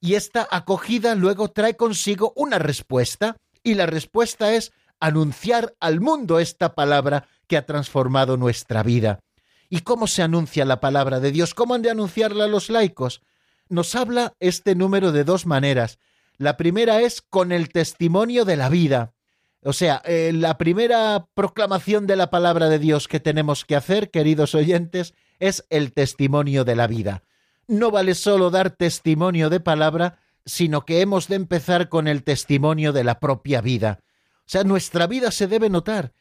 [0.00, 6.38] Y esta acogida luego trae consigo una respuesta, y la respuesta es anunciar al mundo
[6.38, 9.20] esta palabra que ha transformado nuestra vida.
[9.70, 11.54] ¿Y cómo se anuncia la palabra de Dios?
[11.54, 13.22] ¿Cómo han de anunciarla los laicos?
[13.68, 16.00] Nos habla este número de dos maneras.
[16.36, 19.14] La primera es con el testimonio de la vida.
[19.62, 24.10] O sea, eh, la primera proclamación de la palabra de Dios que tenemos que hacer,
[24.10, 27.22] queridos oyentes, es el testimonio de la vida.
[27.68, 32.92] No vale solo dar testimonio de palabra, sino que hemos de empezar con el testimonio
[32.92, 34.00] de la propia vida.
[34.40, 36.12] O sea, nuestra vida se debe notar.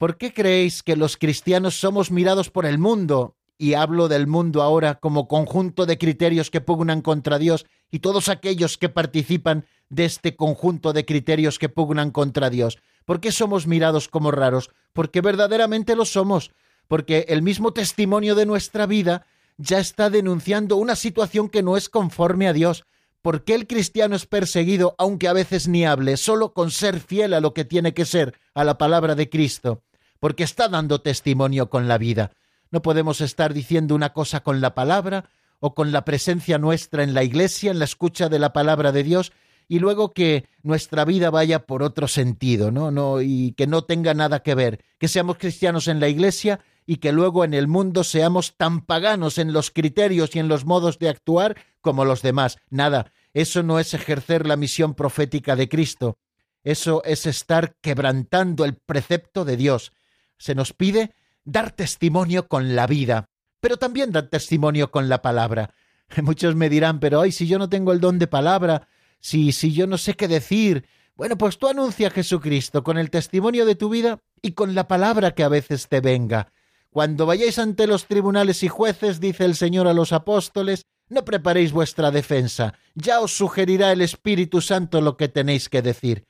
[0.00, 3.36] ¿Por qué creéis que los cristianos somos mirados por el mundo?
[3.58, 8.30] Y hablo del mundo ahora como conjunto de criterios que pugnan contra Dios y todos
[8.30, 12.78] aquellos que participan de este conjunto de criterios que pugnan contra Dios.
[13.04, 14.70] ¿Por qué somos mirados como raros?
[14.94, 16.50] Porque verdaderamente lo somos
[16.88, 19.26] porque el mismo testimonio de nuestra vida
[19.58, 22.86] ya está denunciando una situación que no es conforme a Dios.
[23.20, 27.34] ¿Por qué el cristiano es perseguido, aunque a veces ni hable, solo con ser fiel
[27.34, 29.82] a lo que tiene que ser, a la palabra de Cristo?
[30.20, 32.32] Porque está dando testimonio con la vida.
[32.70, 37.14] No podemos estar diciendo una cosa con la palabra o con la presencia nuestra en
[37.14, 39.32] la iglesia, en la escucha de la palabra de Dios,
[39.68, 42.90] y luego que nuestra vida vaya por otro sentido, ¿no?
[42.90, 46.96] no y que no tenga nada que ver, que seamos cristianos en la iglesia y
[46.96, 50.98] que luego en el mundo seamos tan paganos en los criterios y en los modos
[50.98, 52.58] de actuar como los demás.
[52.68, 56.18] Nada, eso no es ejercer la misión profética de Cristo.
[56.64, 59.92] Eso es estar quebrantando el precepto de Dios.
[60.40, 61.12] Se nos pide
[61.44, 63.28] dar testimonio con la vida,
[63.60, 65.74] pero también dar testimonio con la palabra.
[66.22, 68.88] Muchos me dirán, pero ay, si yo no tengo el don de palabra,
[69.20, 70.86] si, si yo no sé qué decir.
[71.14, 74.88] Bueno, pues tú anuncia a Jesucristo con el testimonio de tu vida y con la
[74.88, 76.50] palabra que a veces te venga.
[76.88, 81.72] Cuando vayáis ante los tribunales y jueces, dice el Señor a los apóstoles, no preparéis
[81.72, 86.24] vuestra defensa, ya os sugerirá el Espíritu Santo lo que tenéis que decir.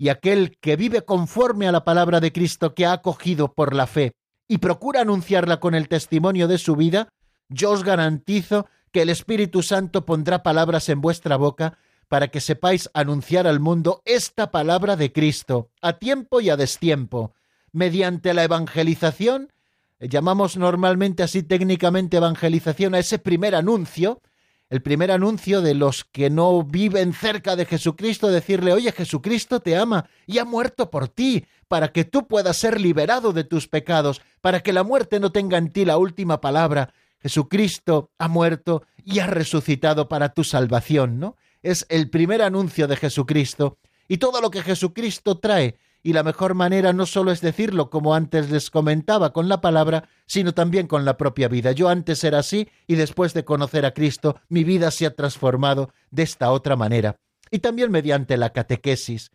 [0.00, 3.86] Y aquel que vive conforme a la palabra de Cristo que ha acogido por la
[3.86, 4.14] fe
[4.48, 7.10] y procura anunciarla con el testimonio de su vida,
[7.50, 11.76] yo os garantizo que el Espíritu Santo pondrá palabras en vuestra boca
[12.08, 17.34] para que sepáis anunciar al mundo esta palabra de Cristo, a tiempo y a destiempo,
[17.70, 19.52] mediante la evangelización,
[20.00, 24.22] llamamos normalmente así técnicamente evangelización a ese primer anuncio,
[24.70, 29.76] el primer anuncio de los que no viven cerca de Jesucristo, decirle, oye, Jesucristo te
[29.76, 34.22] ama y ha muerto por ti, para que tú puedas ser liberado de tus pecados,
[34.40, 36.94] para que la muerte no tenga en ti la última palabra.
[37.20, 41.36] Jesucristo ha muerto y ha resucitado para tu salvación, ¿no?
[41.62, 45.76] es el primer anuncio de Jesucristo y todo lo que Jesucristo trae.
[46.02, 50.08] Y la mejor manera no solo es decirlo como antes les comentaba con la palabra,
[50.26, 51.72] sino también con la propia vida.
[51.72, 55.92] Yo antes era así y después de conocer a Cristo mi vida se ha transformado
[56.10, 57.16] de esta otra manera.
[57.50, 59.30] Y también mediante la catequesis.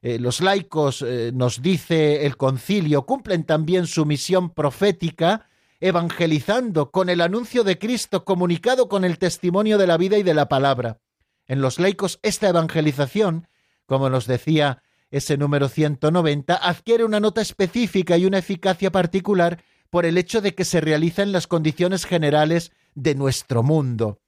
[0.00, 5.48] Eh, los laicos, eh, nos dice el concilio, cumplen también su misión profética
[5.80, 10.34] evangelizando con el anuncio de Cristo comunicado con el testimonio de la vida y de
[10.34, 10.98] la palabra.
[11.46, 13.48] En los laicos esta evangelización,
[13.86, 20.04] como nos decía ese número 190, adquiere una nota específica y una eficacia particular por
[20.04, 24.20] el hecho de que se realiza en las condiciones generales de nuestro mundo.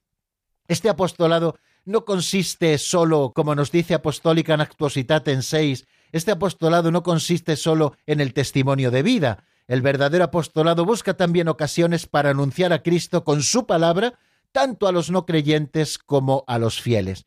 [0.69, 7.03] Este apostolado no consiste solo, como nos dice Apostólica en en 6, este apostolado no
[7.03, 9.45] consiste solo en el testimonio de vida.
[9.69, 14.19] El verdadero apostolado busca también ocasiones para anunciar a Cristo con su palabra
[14.53, 17.27] tanto a los no creyentes como a los fieles.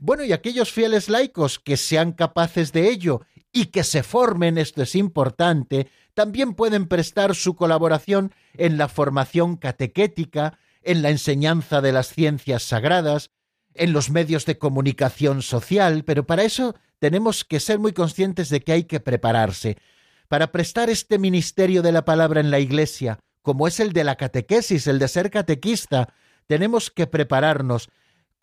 [0.00, 3.22] Bueno, y aquellos fieles laicos que sean capaces de ello
[3.52, 9.56] y que se formen, esto es importante, también pueden prestar su colaboración en la formación
[9.56, 13.30] catequética, en la enseñanza de las ciencias sagradas,
[13.74, 18.60] en los medios de comunicación social, pero para eso tenemos que ser muy conscientes de
[18.60, 19.78] que hay que prepararse.
[20.28, 24.16] Para prestar este ministerio de la palabra en la Iglesia, como es el de la
[24.16, 26.14] catequesis, el de ser catequista,
[26.46, 27.88] tenemos que prepararnos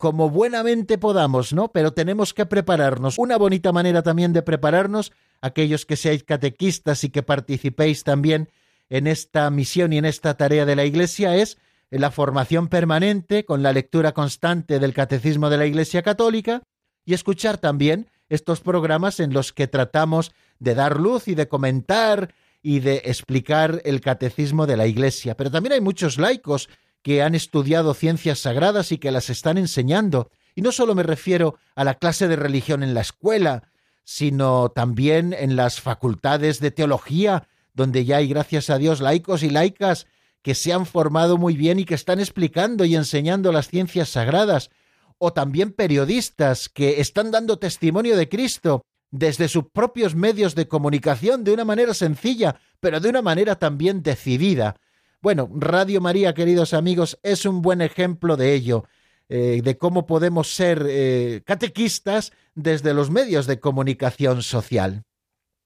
[0.00, 1.72] como buenamente podamos, ¿no?
[1.72, 3.18] Pero tenemos que prepararnos.
[3.18, 8.48] Una bonita manera también de prepararnos, aquellos que seáis catequistas y que participéis también
[8.88, 11.58] en esta misión y en esta tarea de la Iglesia, es
[11.90, 16.62] la formación permanente con la lectura constante del Catecismo de la Iglesia Católica
[17.04, 22.32] y escuchar también estos programas en los que tratamos de dar luz y de comentar
[22.62, 25.36] y de explicar el Catecismo de la Iglesia.
[25.36, 26.70] Pero también hay muchos laicos
[27.02, 30.30] que han estudiado ciencias sagradas y que las están enseñando.
[30.54, 33.70] Y no solo me refiero a la clase de religión en la escuela,
[34.04, 39.50] sino también en las facultades de teología, donde ya hay, gracias a Dios, laicos y
[39.50, 40.06] laicas
[40.42, 44.70] que se han formado muy bien y que están explicando y enseñando las ciencias sagradas,
[45.18, 51.44] o también periodistas que están dando testimonio de Cristo desde sus propios medios de comunicación
[51.44, 54.76] de una manera sencilla, pero de una manera también decidida.
[55.22, 58.86] Bueno, Radio María, queridos amigos, es un buen ejemplo de ello,
[59.28, 65.04] eh, de cómo podemos ser eh, catequistas desde los medios de comunicación social.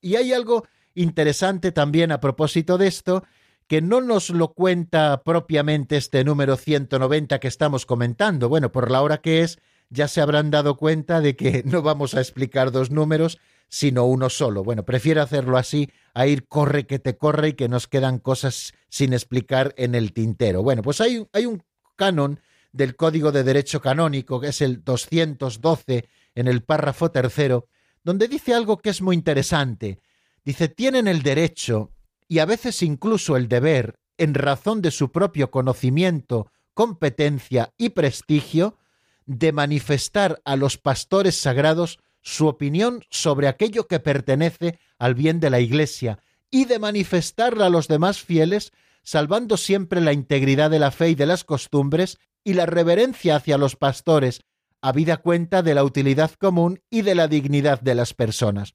[0.00, 3.22] Y hay algo interesante también a propósito de esto,
[3.68, 8.48] que no nos lo cuenta propiamente este número 190 que estamos comentando.
[8.48, 12.16] Bueno, por la hora que es, ya se habrán dado cuenta de que no vamos
[12.16, 13.38] a explicar dos números,
[13.68, 14.62] sino uno solo.
[14.62, 18.72] Bueno, prefiero hacerlo así a ir corre que te corre y que nos quedan cosas
[18.88, 20.62] sin explicar en el tintero.
[20.62, 21.62] Bueno, pues hay, hay un
[21.96, 22.40] canon
[22.72, 27.68] del Código de Derecho Canónico, que es el 212 en el párrafo tercero,
[28.02, 30.00] donde dice algo que es muy interesante.
[30.44, 31.92] Dice, tienen el derecho
[32.28, 38.76] y a veces incluso el deber, en razón de su propio conocimiento, competencia y prestigio,
[39.26, 45.50] de manifestar a los pastores sagrados su opinión sobre aquello que pertenece al bien de
[45.50, 46.18] la Iglesia
[46.50, 48.72] y de manifestarla a los demás fieles,
[49.02, 53.58] salvando siempre la integridad de la fe y de las costumbres y la reverencia hacia
[53.58, 54.40] los pastores,
[54.80, 58.74] habida cuenta de la utilidad común y de la dignidad de las personas.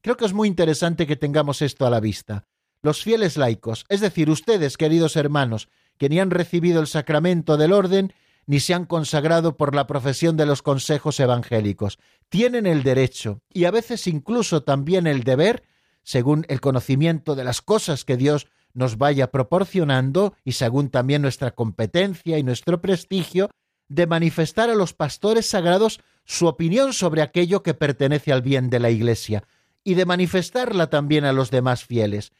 [0.00, 2.46] Creo que es muy interesante que tengamos esto a la vista.
[2.80, 5.68] los fieles laicos, es decir, ustedes, queridos hermanos,
[5.98, 8.12] que ni han recibido el sacramento del orden,
[8.48, 11.98] ni se han consagrado por la profesión de los consejos evangélicos.
[12.30, 15.64] Tienen el derecho y a veces incluso también el deber,
[16.02, 21.50] según el conocimiento de las cosas que Dios nos vaya proporcionando y según también nuestra
[21.50, 23.50] competencia y nuestro prestigio,
[23.88, 28.80] de manifestar a los pastores sagrados su opinión sobre aquello que pertenece al bien de
[28.80, 29.44] la Iglesia
[29.84, 32.32] y de manifestarla también a los demás fieles.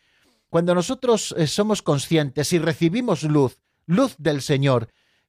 [0.48, 4.88] Cuando nosotros eh, somos conscientes y recibimos luz, luz del Señor,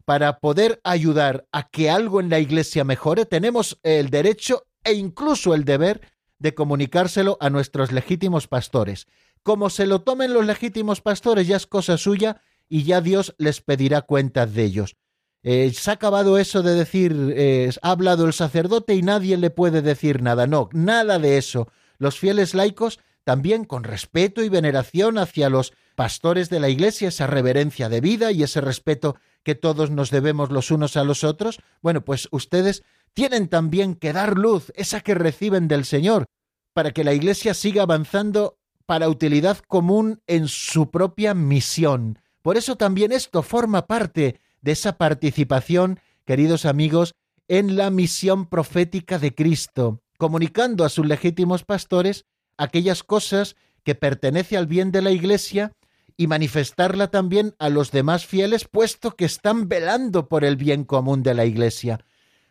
[0.09, 5.53] para poder ayudar a que algo en la Iglesia mejore, tenemos el derecho e incluso
[5.53, 6.01] el deber
[6.39, 9.05] de comunicárselo a nuestros legítimos pastores.
[9.43, 13.61] Como se lo tomen los legítimos pastores ya es cosa suya y ya Dios les
[13.61, 14.95] pedirá cuentas de ellos.
[15.43, 19.51] Eh, se ha acabado eso de decir, eh, ha hablado el sacerdote y nadie le
[19.51, 20.47] puede decir nada.
[20.47, 21.67] No, nada de eso.
[21.99, 27.27] Los fieles laicos también con respeto y veneración hacia los pastores de la Iglesia, esa
[27.27, 31.59] reverencia de vida y ese respeto que todos nos debemos los unos a los otros,
[31.81, 32.83] bueno, pues ustedes
[33.13, 36.25] tienen también que dar luz, esa que reciben del Señor,
[36.73, 42.19] para que la Iglesia siga avanzando para utilidad común en su propia misión.
[42.41, 47.13] Por eso también esto forma parte de esa participación, queridos amigos,
[47.47, 52.25] en la misión profética de Cristo, comunicando a sus legítimos pastores
[52.57, 55.71] aquellas cosas que pertenece al bien de la Iglesia
[56.19, 61.23] y manifestarla también a los demás fieles, puesto que están velando por el bien común
[61.23, 62.01] de la Iglesia.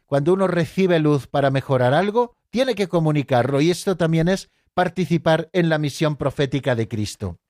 [0.07, 5.51] Cuando uno recibe luz para mejorar algo, tiene que comunicarlo y esto también es participar
[5.53, 7.41] en la misión profética de Cristo.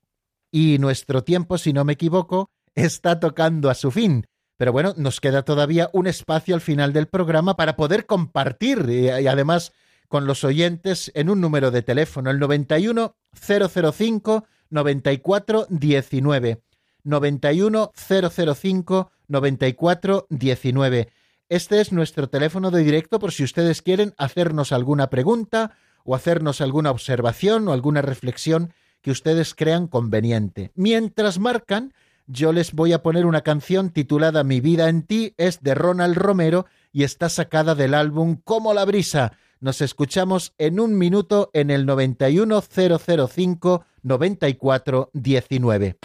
[0.51, 4.27] Y nuestro tiempo, si no me equivoco, está tocando a su fin.
[4.57, 9.09] Pero bueno, nos queda todavía un espacio al final del programa para poder compartir y,
[9.09, 9.73] además
[10.09, 16.63] con los oyentes en un número de teléfono, el 91 005 94 19.
[17.05, 21.09] 91 005 94 19.
[21.49, 25.73] Este es nuestro teléfono de directo por si ustedes quieren hacernos alguna pregunta
[26.05, 30.73] o hacernos alguna observación o alguna reflexión que ustedes crean conveniente.
[30.75, 31.95] Mientras marcan,
[32.27, 36.17] yo les voy a poner una canción titulada Mi vida en ti, es de Ronald
[36.17, 41.71] Romero y está sacada del álbum Como la brisa nos escuchamos en un minuto en
[41.71, 45.97] el 91005 9419.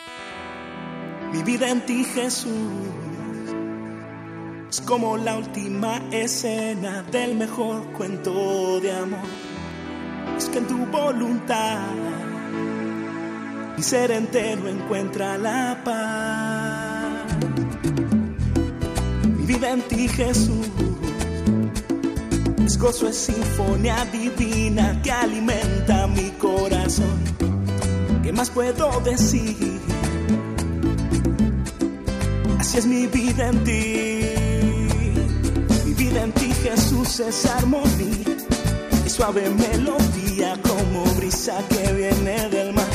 [1.31, 2.51] Mi vida en ti, Jesús,
[4.69, 9.19] es como la última escena del mejor cuento de amor.
[10.37, 11.87] Es que en tu voluntad
[13.75, 17.35] mi ser entero encuentra la paz.
[19.25, 20.92] Mi vida en ti, Jesús es
[22.83, 27.19] gozo, es sinfonía divina que alimenta mi corazón.
[28.23, 29.79] ¿Qué más puedo decir?
[32.59, 34.21] Así es mi vida en ti.
[35.85, 38.37] Mi vida en ti, Jesús, es armonía.
[39.05, 42.85] Es suave melodía como brisa que viene del mar.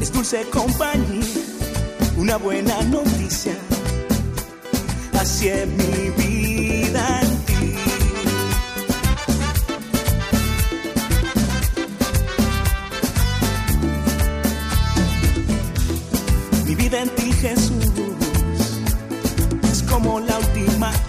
[0.00, 1.24] Es dulce compañía,
[2.18, 3.56] una buena noticia.
[5.18, 6.23] Así es mi vida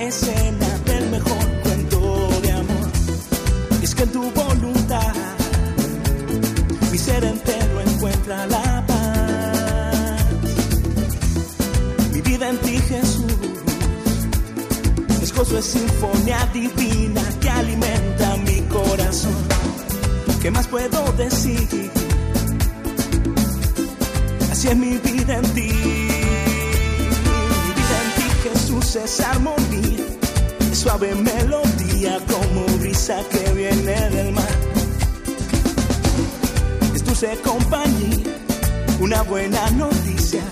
[0.07, 2.91] escena del mejor cuento de amor.
[3.81, 5.13] Es que en tu voluntad
[6.91, 10.25] mi ser entero encuentra la paz.
[12.13, 13.33] Mi vida en ti Jesús
[15.21, 19.35] es gozo, es sinfonía divina que alimenta mi corazón.
[20.41, 21.91] ¿Qué más puedo decir?
[24.51, 26.14] Así es mi vida en ti.
[28.95, 30.05] Jesús, es armonía.
[30.73, 34.57] Suave melodía como brisa que viene del mar.
[36.93, 38.37] Es dulce compañía,
[38.99, 40.43] una buena noticia.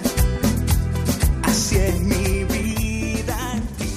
[1.43, 3.89] Así es mi vida en ti.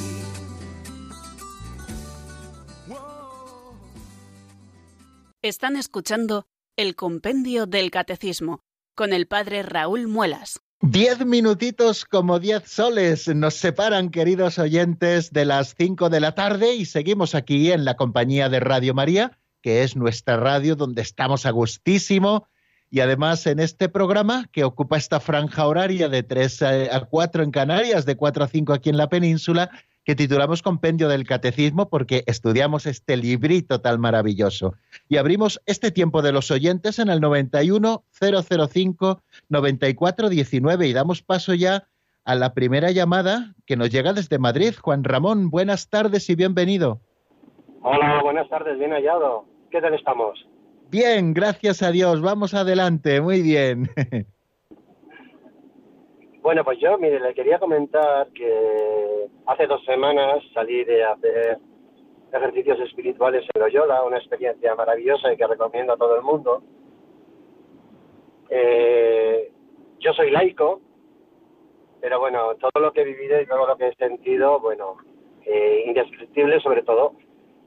[5.43, 8.63] Están escuchando el Compendio del Catecismo
[8.95, 10.61] con el padre Raúl Muelas.
[10.83, 16.75] Diez minutitos como diez soles nos separan, queridos oyentes, de las cinco de la tarde
[16.75, 21.47] y seguimos aquí en la compañía de Radio María, que es nuestra radio donde estamos
[21.47, 22.47] a gustísimo.
[22.91, 27.53] Y además en este programa que ocupa esta franja horaria de tres a cuatro en
[27.53, 29.71] Canarias, de cuatro a cinco aquí en la península,
[30.07, 34.75] que titulamos Compendio del Catecismo porque estudiamos este librito tan maravilloso.
[35.09, 41.23] Y abrimos este tiempo de los oyentes en el 91 005 94 19 y damos
[41.23, 41.89] paso ya
[42.25, 44.75] a la primera llamada que nos llega desde Madrid.
[44.81, 47.01] Juan Ramón, buenas tardes y bienvenido.
[47.83, 49.45] Hola, buenas tardes, bien hallado.
[49.73, 50.39] ¿Qué tal estamos?
[50.89, 52.21] Bien, gracias a Dios.
[52.21, 53.91] Vamos adelante, muy bien.
[56.47, 61.59] Bueno, pues yo, mire, le quería comentar que hace dos semanas salí de hacer
[62.33, 66.63] ejercicios espirituales en Loyola, una experiencia maravillosa y que recomiendo a todo el mundo.
[68.49, 69.51] Eh,
[69.99, 70.83] yo soy laico,
[72.01, 74.99] pero bueno, todo lo que he vivido y todo lo que he sentido, bueno,
[75.45, 77.15] eh, indescriptible sobre todo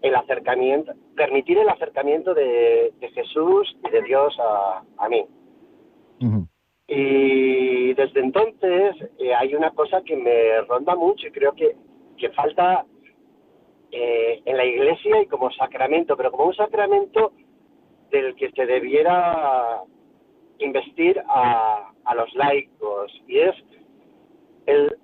[0.02, 5.26] el acercamiento, permitir el acercamiento de, Jesús y de Dios a, mí.
[6.92, 11.76] Y desde entonces eh, hay una cosa que me ronda mucho y creo que,
[12.18, 12.84] que falta
[13.92, 17.32] eh, en la iglesia y como sacramento, pero como un sacramento
[18.10, 19.84] del que se debiera
[20.58, 23.12] investir a, a los laicos.
[23.28, 23.56] Y es
[24.66, 24.98] el,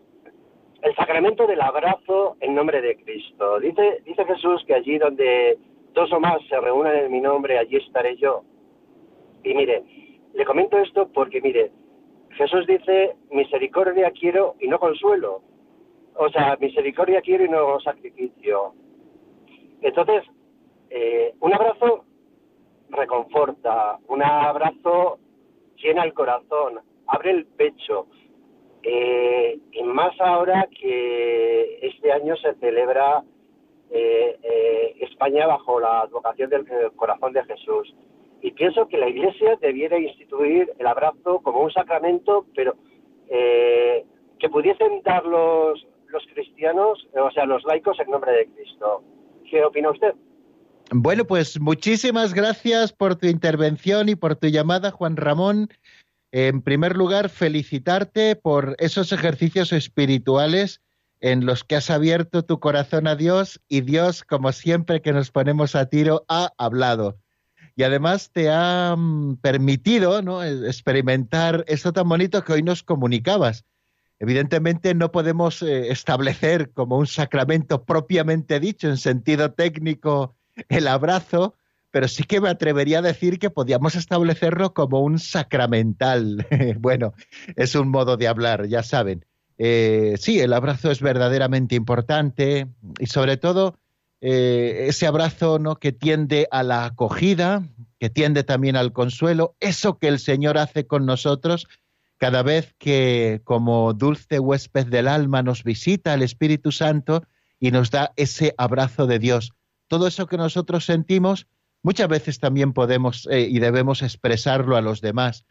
[0.82, 3.60] el sacramento del abrazo en nombre de Cristo.
[3.60, 5.60] Dice, dice Jesús que allí donde
[5.94, 8.42] dos o más se reúnan en mi nombre, allí estaré yo.
[9.44, 9.84] Y mire,
[10.36, 11.72] le comento esto porque, mire,
[12.32, 15.42] Jesús dice, misericordia quiero y no consuelo.
[16.16, 18.74] O sea, misericordia quiero y no sacrificio.
[19.82, 20.24] Entonces,
[20.90, 22.04] eh, un abrazo
[22.90, 25.20] reconforta, un abrazo
[25.78, 28.08] llena el corazón, abre el pecho,
[28.84, 33.24] eh, y más ahora que este año se celebra
[33.90, 36.66] eh, España bajo la advocación del
[36.96, 37.94] corazón de Jesús.
[38.46, 42.76] Y pienso que la Iglesia debiera instituir el abrazo como un sacramento, pero
[43.28, 49.04] que pudiesen dar los, los cristianos, o sea, los laicos en nombre de Cristo.
[49.50, 50.14] ¿Qué opina usted?
[50.92, 55.70] Bueno, pues muchísimas gracias por tu intervención y por tu llamada, Juan Ramón.
[56.32, 60.82] En primer lugar, felicitarte por esos ejercicios espirituales
[61.20, 65.32] en los que has abierto tu corazón a Dios y Dios, como siempre que nos
[65.32, 67.18] ponemos a tiro, ha hablado.
[67.76, 68.96] Y además te ha
[69.42, 70.44] permitido ¿no?
[70.44, 73.66] experimentar esto tan bonito que hoy nos comunicabas.
[74.20, 80.36] Evidentemente no podemos eh, establecer como un sacramento propiamente dicho en sentido técnico
[80.70, 81.56] el abrazo,
[81.92, 86.48] pero sí que me atrevería a decir que podíamos establecerlo como un sacramental.
[86.80, 87.14] bueno,
[87.58, 89.26] es un modo de hablar, ya saben.
[89.58, 92.68] Eh, sí, el abrazo es verdaderamente importante
[93.00, 93.78] y sobre todo
[94.28, 95.76] eh, ese abrazo ¿no?
[95.76, 97.62] que tiende a la acogida,
[98.00, 101.68] que tiende también al consuelo, eso que el Señor hace con nosotros
[102.18, 107.22] cada vez que como dulce huésped del alma nos visita el Espíritu Santo
[107.60, 109.54] y nos da ese abrazo de Dios.
[109.88, 111.46] Todo eso que nosotros sentimos
[111.84, 115.46] muchas veces también podemos eh, y debemos expresarlo a los demás.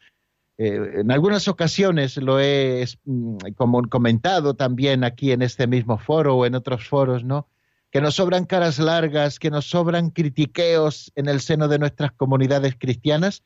[0.57, 6.35] Eh, en algunas ocasiones lo he mm, como comentado también aquí en este mismo foro
[6.35, 7.47] o en otros foros, ¿no?
[7.95, 12.75] Que nos sobran caras largas, que nos sobran critiqueos en el seno de nuestras comunidades
[12.77, 13.45] cristianas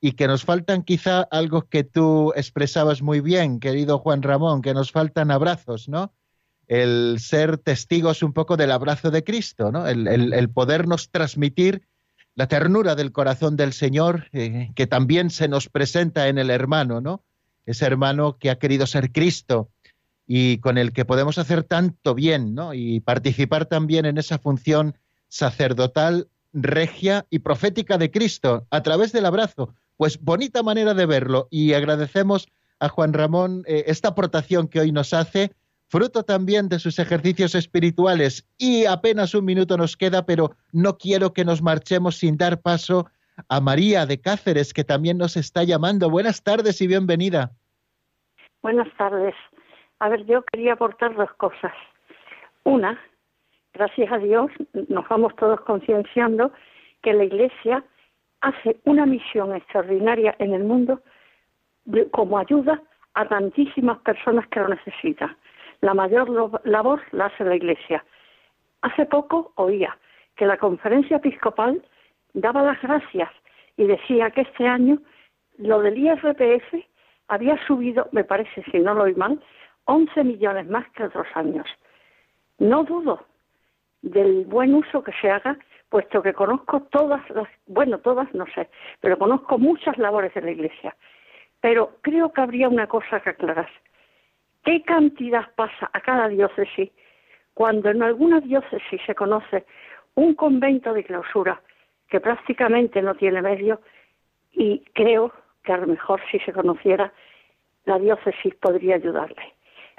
[0.00, 4.74] y que nos faltan quizá algo que tú expresabas muy bien, querido Juan Ramón, que
[4.74, 6.12] nos faltan abrazos, ¿no?
[6.66, 9.86] El ser testigos un poco del abrazo de Cristo, ¿no?
[9.86, 11.86] El, podernos transmitir
[12.34, 17.00] la ternura del corazón del Señor, eh, que también se nos presenta en el hermano,
[17.00, 17.22] ¿no?
[17.64, 19.70] Ese hermano que ha querido ser Cristo
[20.26, 22.74] y con el que podemos hacer tanto bien, ¿no?
[22.74, 24.96] Y participar también en esa función
[25.28, 29.74] sacerdotal, regia y profética de Cristo a través del abrazo.
[29.96, 32.48] Pues bonita manera de verlo y agradecemos
[32.80, 35.52] a Juan Ramón eh, esta aportación que hoy nos hace
[35.88, 38.46] fruto también de sus ejercicios espirituales.
[38.58, 43.06] Y apenas un minuto nos queda, pero no quiero que nos marchemos sin dar paso
[43.48, 46.10] a María de Cáceres, que también nos está llamando.
[46.10, 47.52] Buenas tardes y bienvenida.
[48.62, 49.34] Buenas tardes.
[50.00, 51.72] A ver, yo quería aportar dos cosas.
[52.64, 53.00] Una,
[53.72, 54.50] gracias a Dios,
[54.88, 56.52] nos vamos todos concienciando
[57.02, 57.84] que la Iglesia
[58.40, 61.00] hace una misión extraordinaria en el mundo
[62.10, 62.82] como ayuda
[63.14, 65.36] a tantísimas personas que lo necesitan
[65.84, 66.30] la mayor
[66.64, 68.02] labor la hace la Iglesia.
[68.80, 69.96] Hace poco oía
[70.34, 71.82] que la conferencia episcopal
[72.32, 73.30] daba las gracias
[73.76, 74.98] y decía que este año
[75.58, 76.74] lo del IRPF
[77.28, 79.38] había subido, me parece, si no lo oí mal,
[79.86, 81.66] 11 millones más que otros años.
[82.58, 83.26] No dudo
[84.02, 85.58] del buen uso que se haga,
[85.88, 88.68] puesto que conozco todas las, bueno, todas no sé,
[89.00, 90.96] pero conozco muchas labores de la Iglesia.
[91.60, 93.70] Pero creo que habría una cosa que aclarar.
[94.64, 96.90] ¿Qué cantidad pasa a cada diócesis
[97.54, 99.64] cuando en alguna diócesis se conoce
[100.14, 101.60] un convento de clausura
[102.08, 103.80] que prácticamente no tiene medio
[104.52, 105.32] y creo
[105.62, 107.12] que a lo mejor si se conociera
[107.84, 109.54] la diócesis podría ayudarle.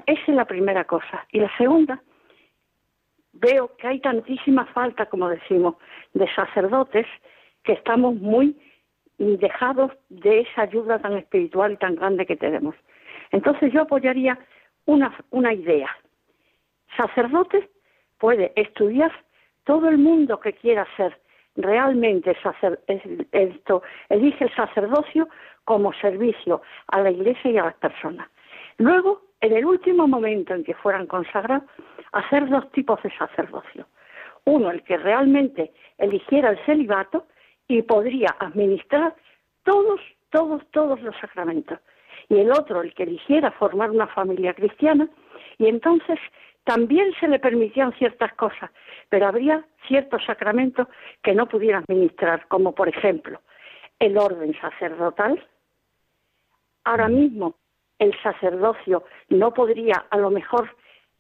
[0.06, 1.26] Esa es la primera cosa.
[1.32, 2.02] Y la segunda,
[3.34, 5.76] veo que hay tantísima falta, como decimos,
[6.14, 7.06] de sacerdotes
[7.64, 8.58] que estamos muy
[9.18, 12.76] dejados de esa ayuda tan espiritual y tan grande que tenemos.
[13.32, 14.38] Entonces yo apoyaría
[14.86, 15.90] una, una idea.
[16.98, 17.70] Sacerdote
[18.18, 19.12] puede estudiar
[19.64, 21.20] todo el mundo que quiera ser
[21.56, 22.80] realmente sacer,
[23.32, 25.28] esto, elige el sacerdocio
[25.64, 28.30] como servicio a la iglesia y a las personas.
[28.78, 31.70] Luego, en el último momento en que fueran consagrados,
[32.12, 33.88] hacer dos tipos de sacerdocio.
[34.46, 37.28] Uno, el que realmente eligiera el celibato
[37.68, 39.16] y podría administrar
[39.64, 41.80] todos, todos, todos los sacramentos.
[42.30, 45.10] Y el otro, el que eligiera formar una familia cristiana,
[45.58, 46.20] y entonces
[46.64, 48.72] también se le permitían ciertas cosas,
[49.10, 50.88] pero habría ciertos sacramentos
[51.22, 53.42] que no pudiera administrar, como por ejemplo
[54.00, 55.48] el orden sacerdotal.
[56.84, 57.56] Ahora mismo
[58.00, 60.76] el sacerdocio no podría a lo mejor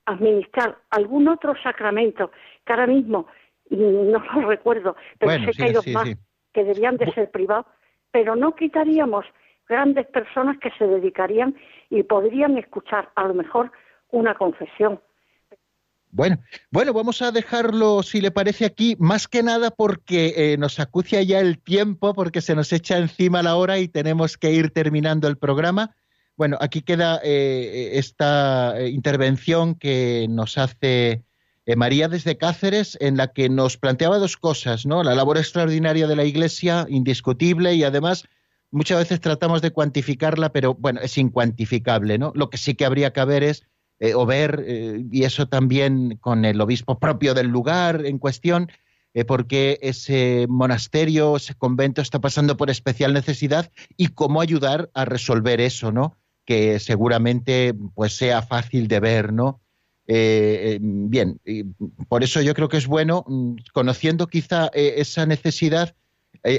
[0.06, 2.32] administrar algún otro sacramento
[2.66, 3.28] que ahora mismo
[3.70, 6.10] no lo recuerdo, pero sé que hay dos más
[6.54, 7.66] que debían de ser privados,
[8.12, 9.26] pero no quitaríamos
[9.68, 11.56] grandes personas que se dedicarían
[11.90, 13.72] y podrían escuchar a lo mejor
[14.12, 15.02] una confesión.
[16.12, 16.38] Bueno,
[16.72, 21.22] bueno, vamos a dejarlo, si le parece aquí, más que nada porque eh, nos acucia
[21.24, 25.28] ya el tiempo, porque se nos echa encima la hora y tenemos que ir terminando
[25.28, 25.94] el programa.
[26.38, 31.24] Bueno, aquí queda eh, esta eh, intervención que nos hace
[31.78, 35.02] María desde Cáceres, en la que nos planteaba dos cosas, ¿no?
[35.02, 38.26] La labor extraordinaria de la Iglesia, indiscutible, y además
[38.70, 42.34] muchas veces tratamos de cuantificarla, pero bueno, es incuantificable, ¿no?
[42.36, 43.64] Lo que sí que habría que ver es,
[44.00, 44.64] eh, o ver,
[45.10, 48.70] y eso también con el obispo propio del lugar en cuestión,
[49.26, 55.62] porque ese monasterio, ese convento está pasando por especial necesidad y cómo ayudar a resolver
[55.62, 56.18] eso, ¿no?
[56.46, 59.62] Que seguramente pues sea fácil de ver, ¿no?
[60.08, 61.41] Eh, eh, bien,
[62.08, 65.96] por eso yo creo que es bueno, mm, conociendo quizá eh, esa necesidad,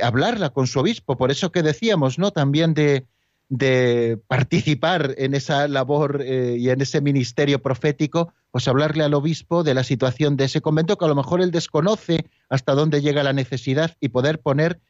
[0.02, 2.32] hablarla con su obispo, por eso que decíamos, ¿no?
[2.32, 3.06] También de,
[3.48, 9.74] de participar en esa labor y en ese ministerio profético, pues hablarle al obispo de
[9.74, 13.32] la situación de ese convento que a lo mejor él desconoce hasta dónde llega la
[13.32, 14.80] necesidad y poder poner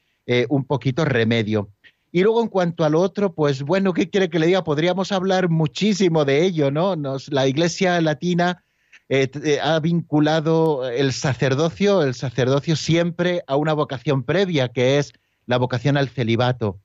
[0.48, 1.68] un poquito remedio.
[2.12, 4.64] Y luego en cuanto a lo otro, pues bueno, ¿qué quiere que le diga?
[4.64, 6.96] Podríamos hablar muchísimo de ello, ¿no?
[6.96, 8.64] Nos, la Iglesia Latina
[9.08, 15.12] eh, eh, ha vinculado el sacerdocio, el sacerdocio siempre a una vocación previa, que es
[15.46, 16.80] la vocación al celibato.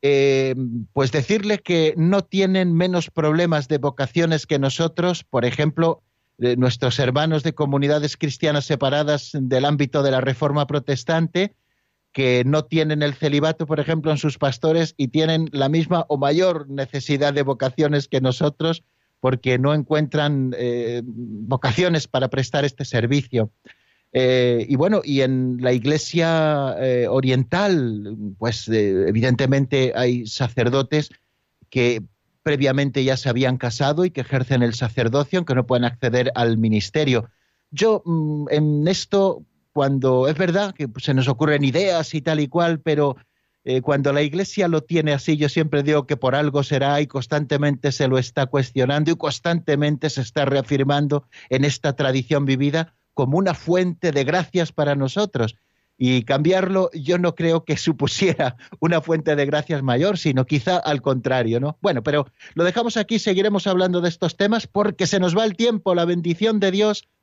[0.00, 0.54] Eh,
[0.92, 6.02] pues decirle que no tienen menos problemas de vocaciones que nosotros, por ejemplo,
[6.38, 11.56] nuestros hermanos de comunidades cristianas separadas del ámbito de la Reforma Protestante,
[12.12, 16.16] que no tienen el celibato, por ejemplo, en sus pastores y tienen la misma o
[16.16, 18.82] mayor necesidad de vocaciones que nosotros
[19.20, 23.50] porque no encuentran eh, vocaciones para prestar este servicio.
[24.12, 31.10] Eh, y bueno, y en la iglesia eh, oriental, pues evidentemente hay sacerdotes
[31.68, 32.02] que
[32.42, 36.56] previamente ya se habían casado y que ejercen el sacerdocio, aunque no pueden acceder al
[36.56, 37.28] ministerio.
[37.70, 39.42] Yo mm, en esto
[39.78, 43.16] cuando es verdad que se nos ocurren ideas y tal y cual, pero
[43.62, 47.06] eh, cuando la Iglesia lo tiene así, yo siempre digo que por algo será y
[47.06, 53.38] constantemente se lo está cuestionando y constantemente se está reafirmando en esta tradición vivida como
[53.38, 55.54] una fuente de gracias para nosotros.
[55.96, 61.02] Y cambiarlo yo no creo que supusiera una fuente de gracias mayor, sino quizá al
[61.02, 61.78] contrario, ¿no?
[61.80, 65.54] Bueno, pero lo dejamos aquí, seguiremos hablando de estos temas porque se nos va el
[65.54, 67.08] tiempo, la bendición de Dios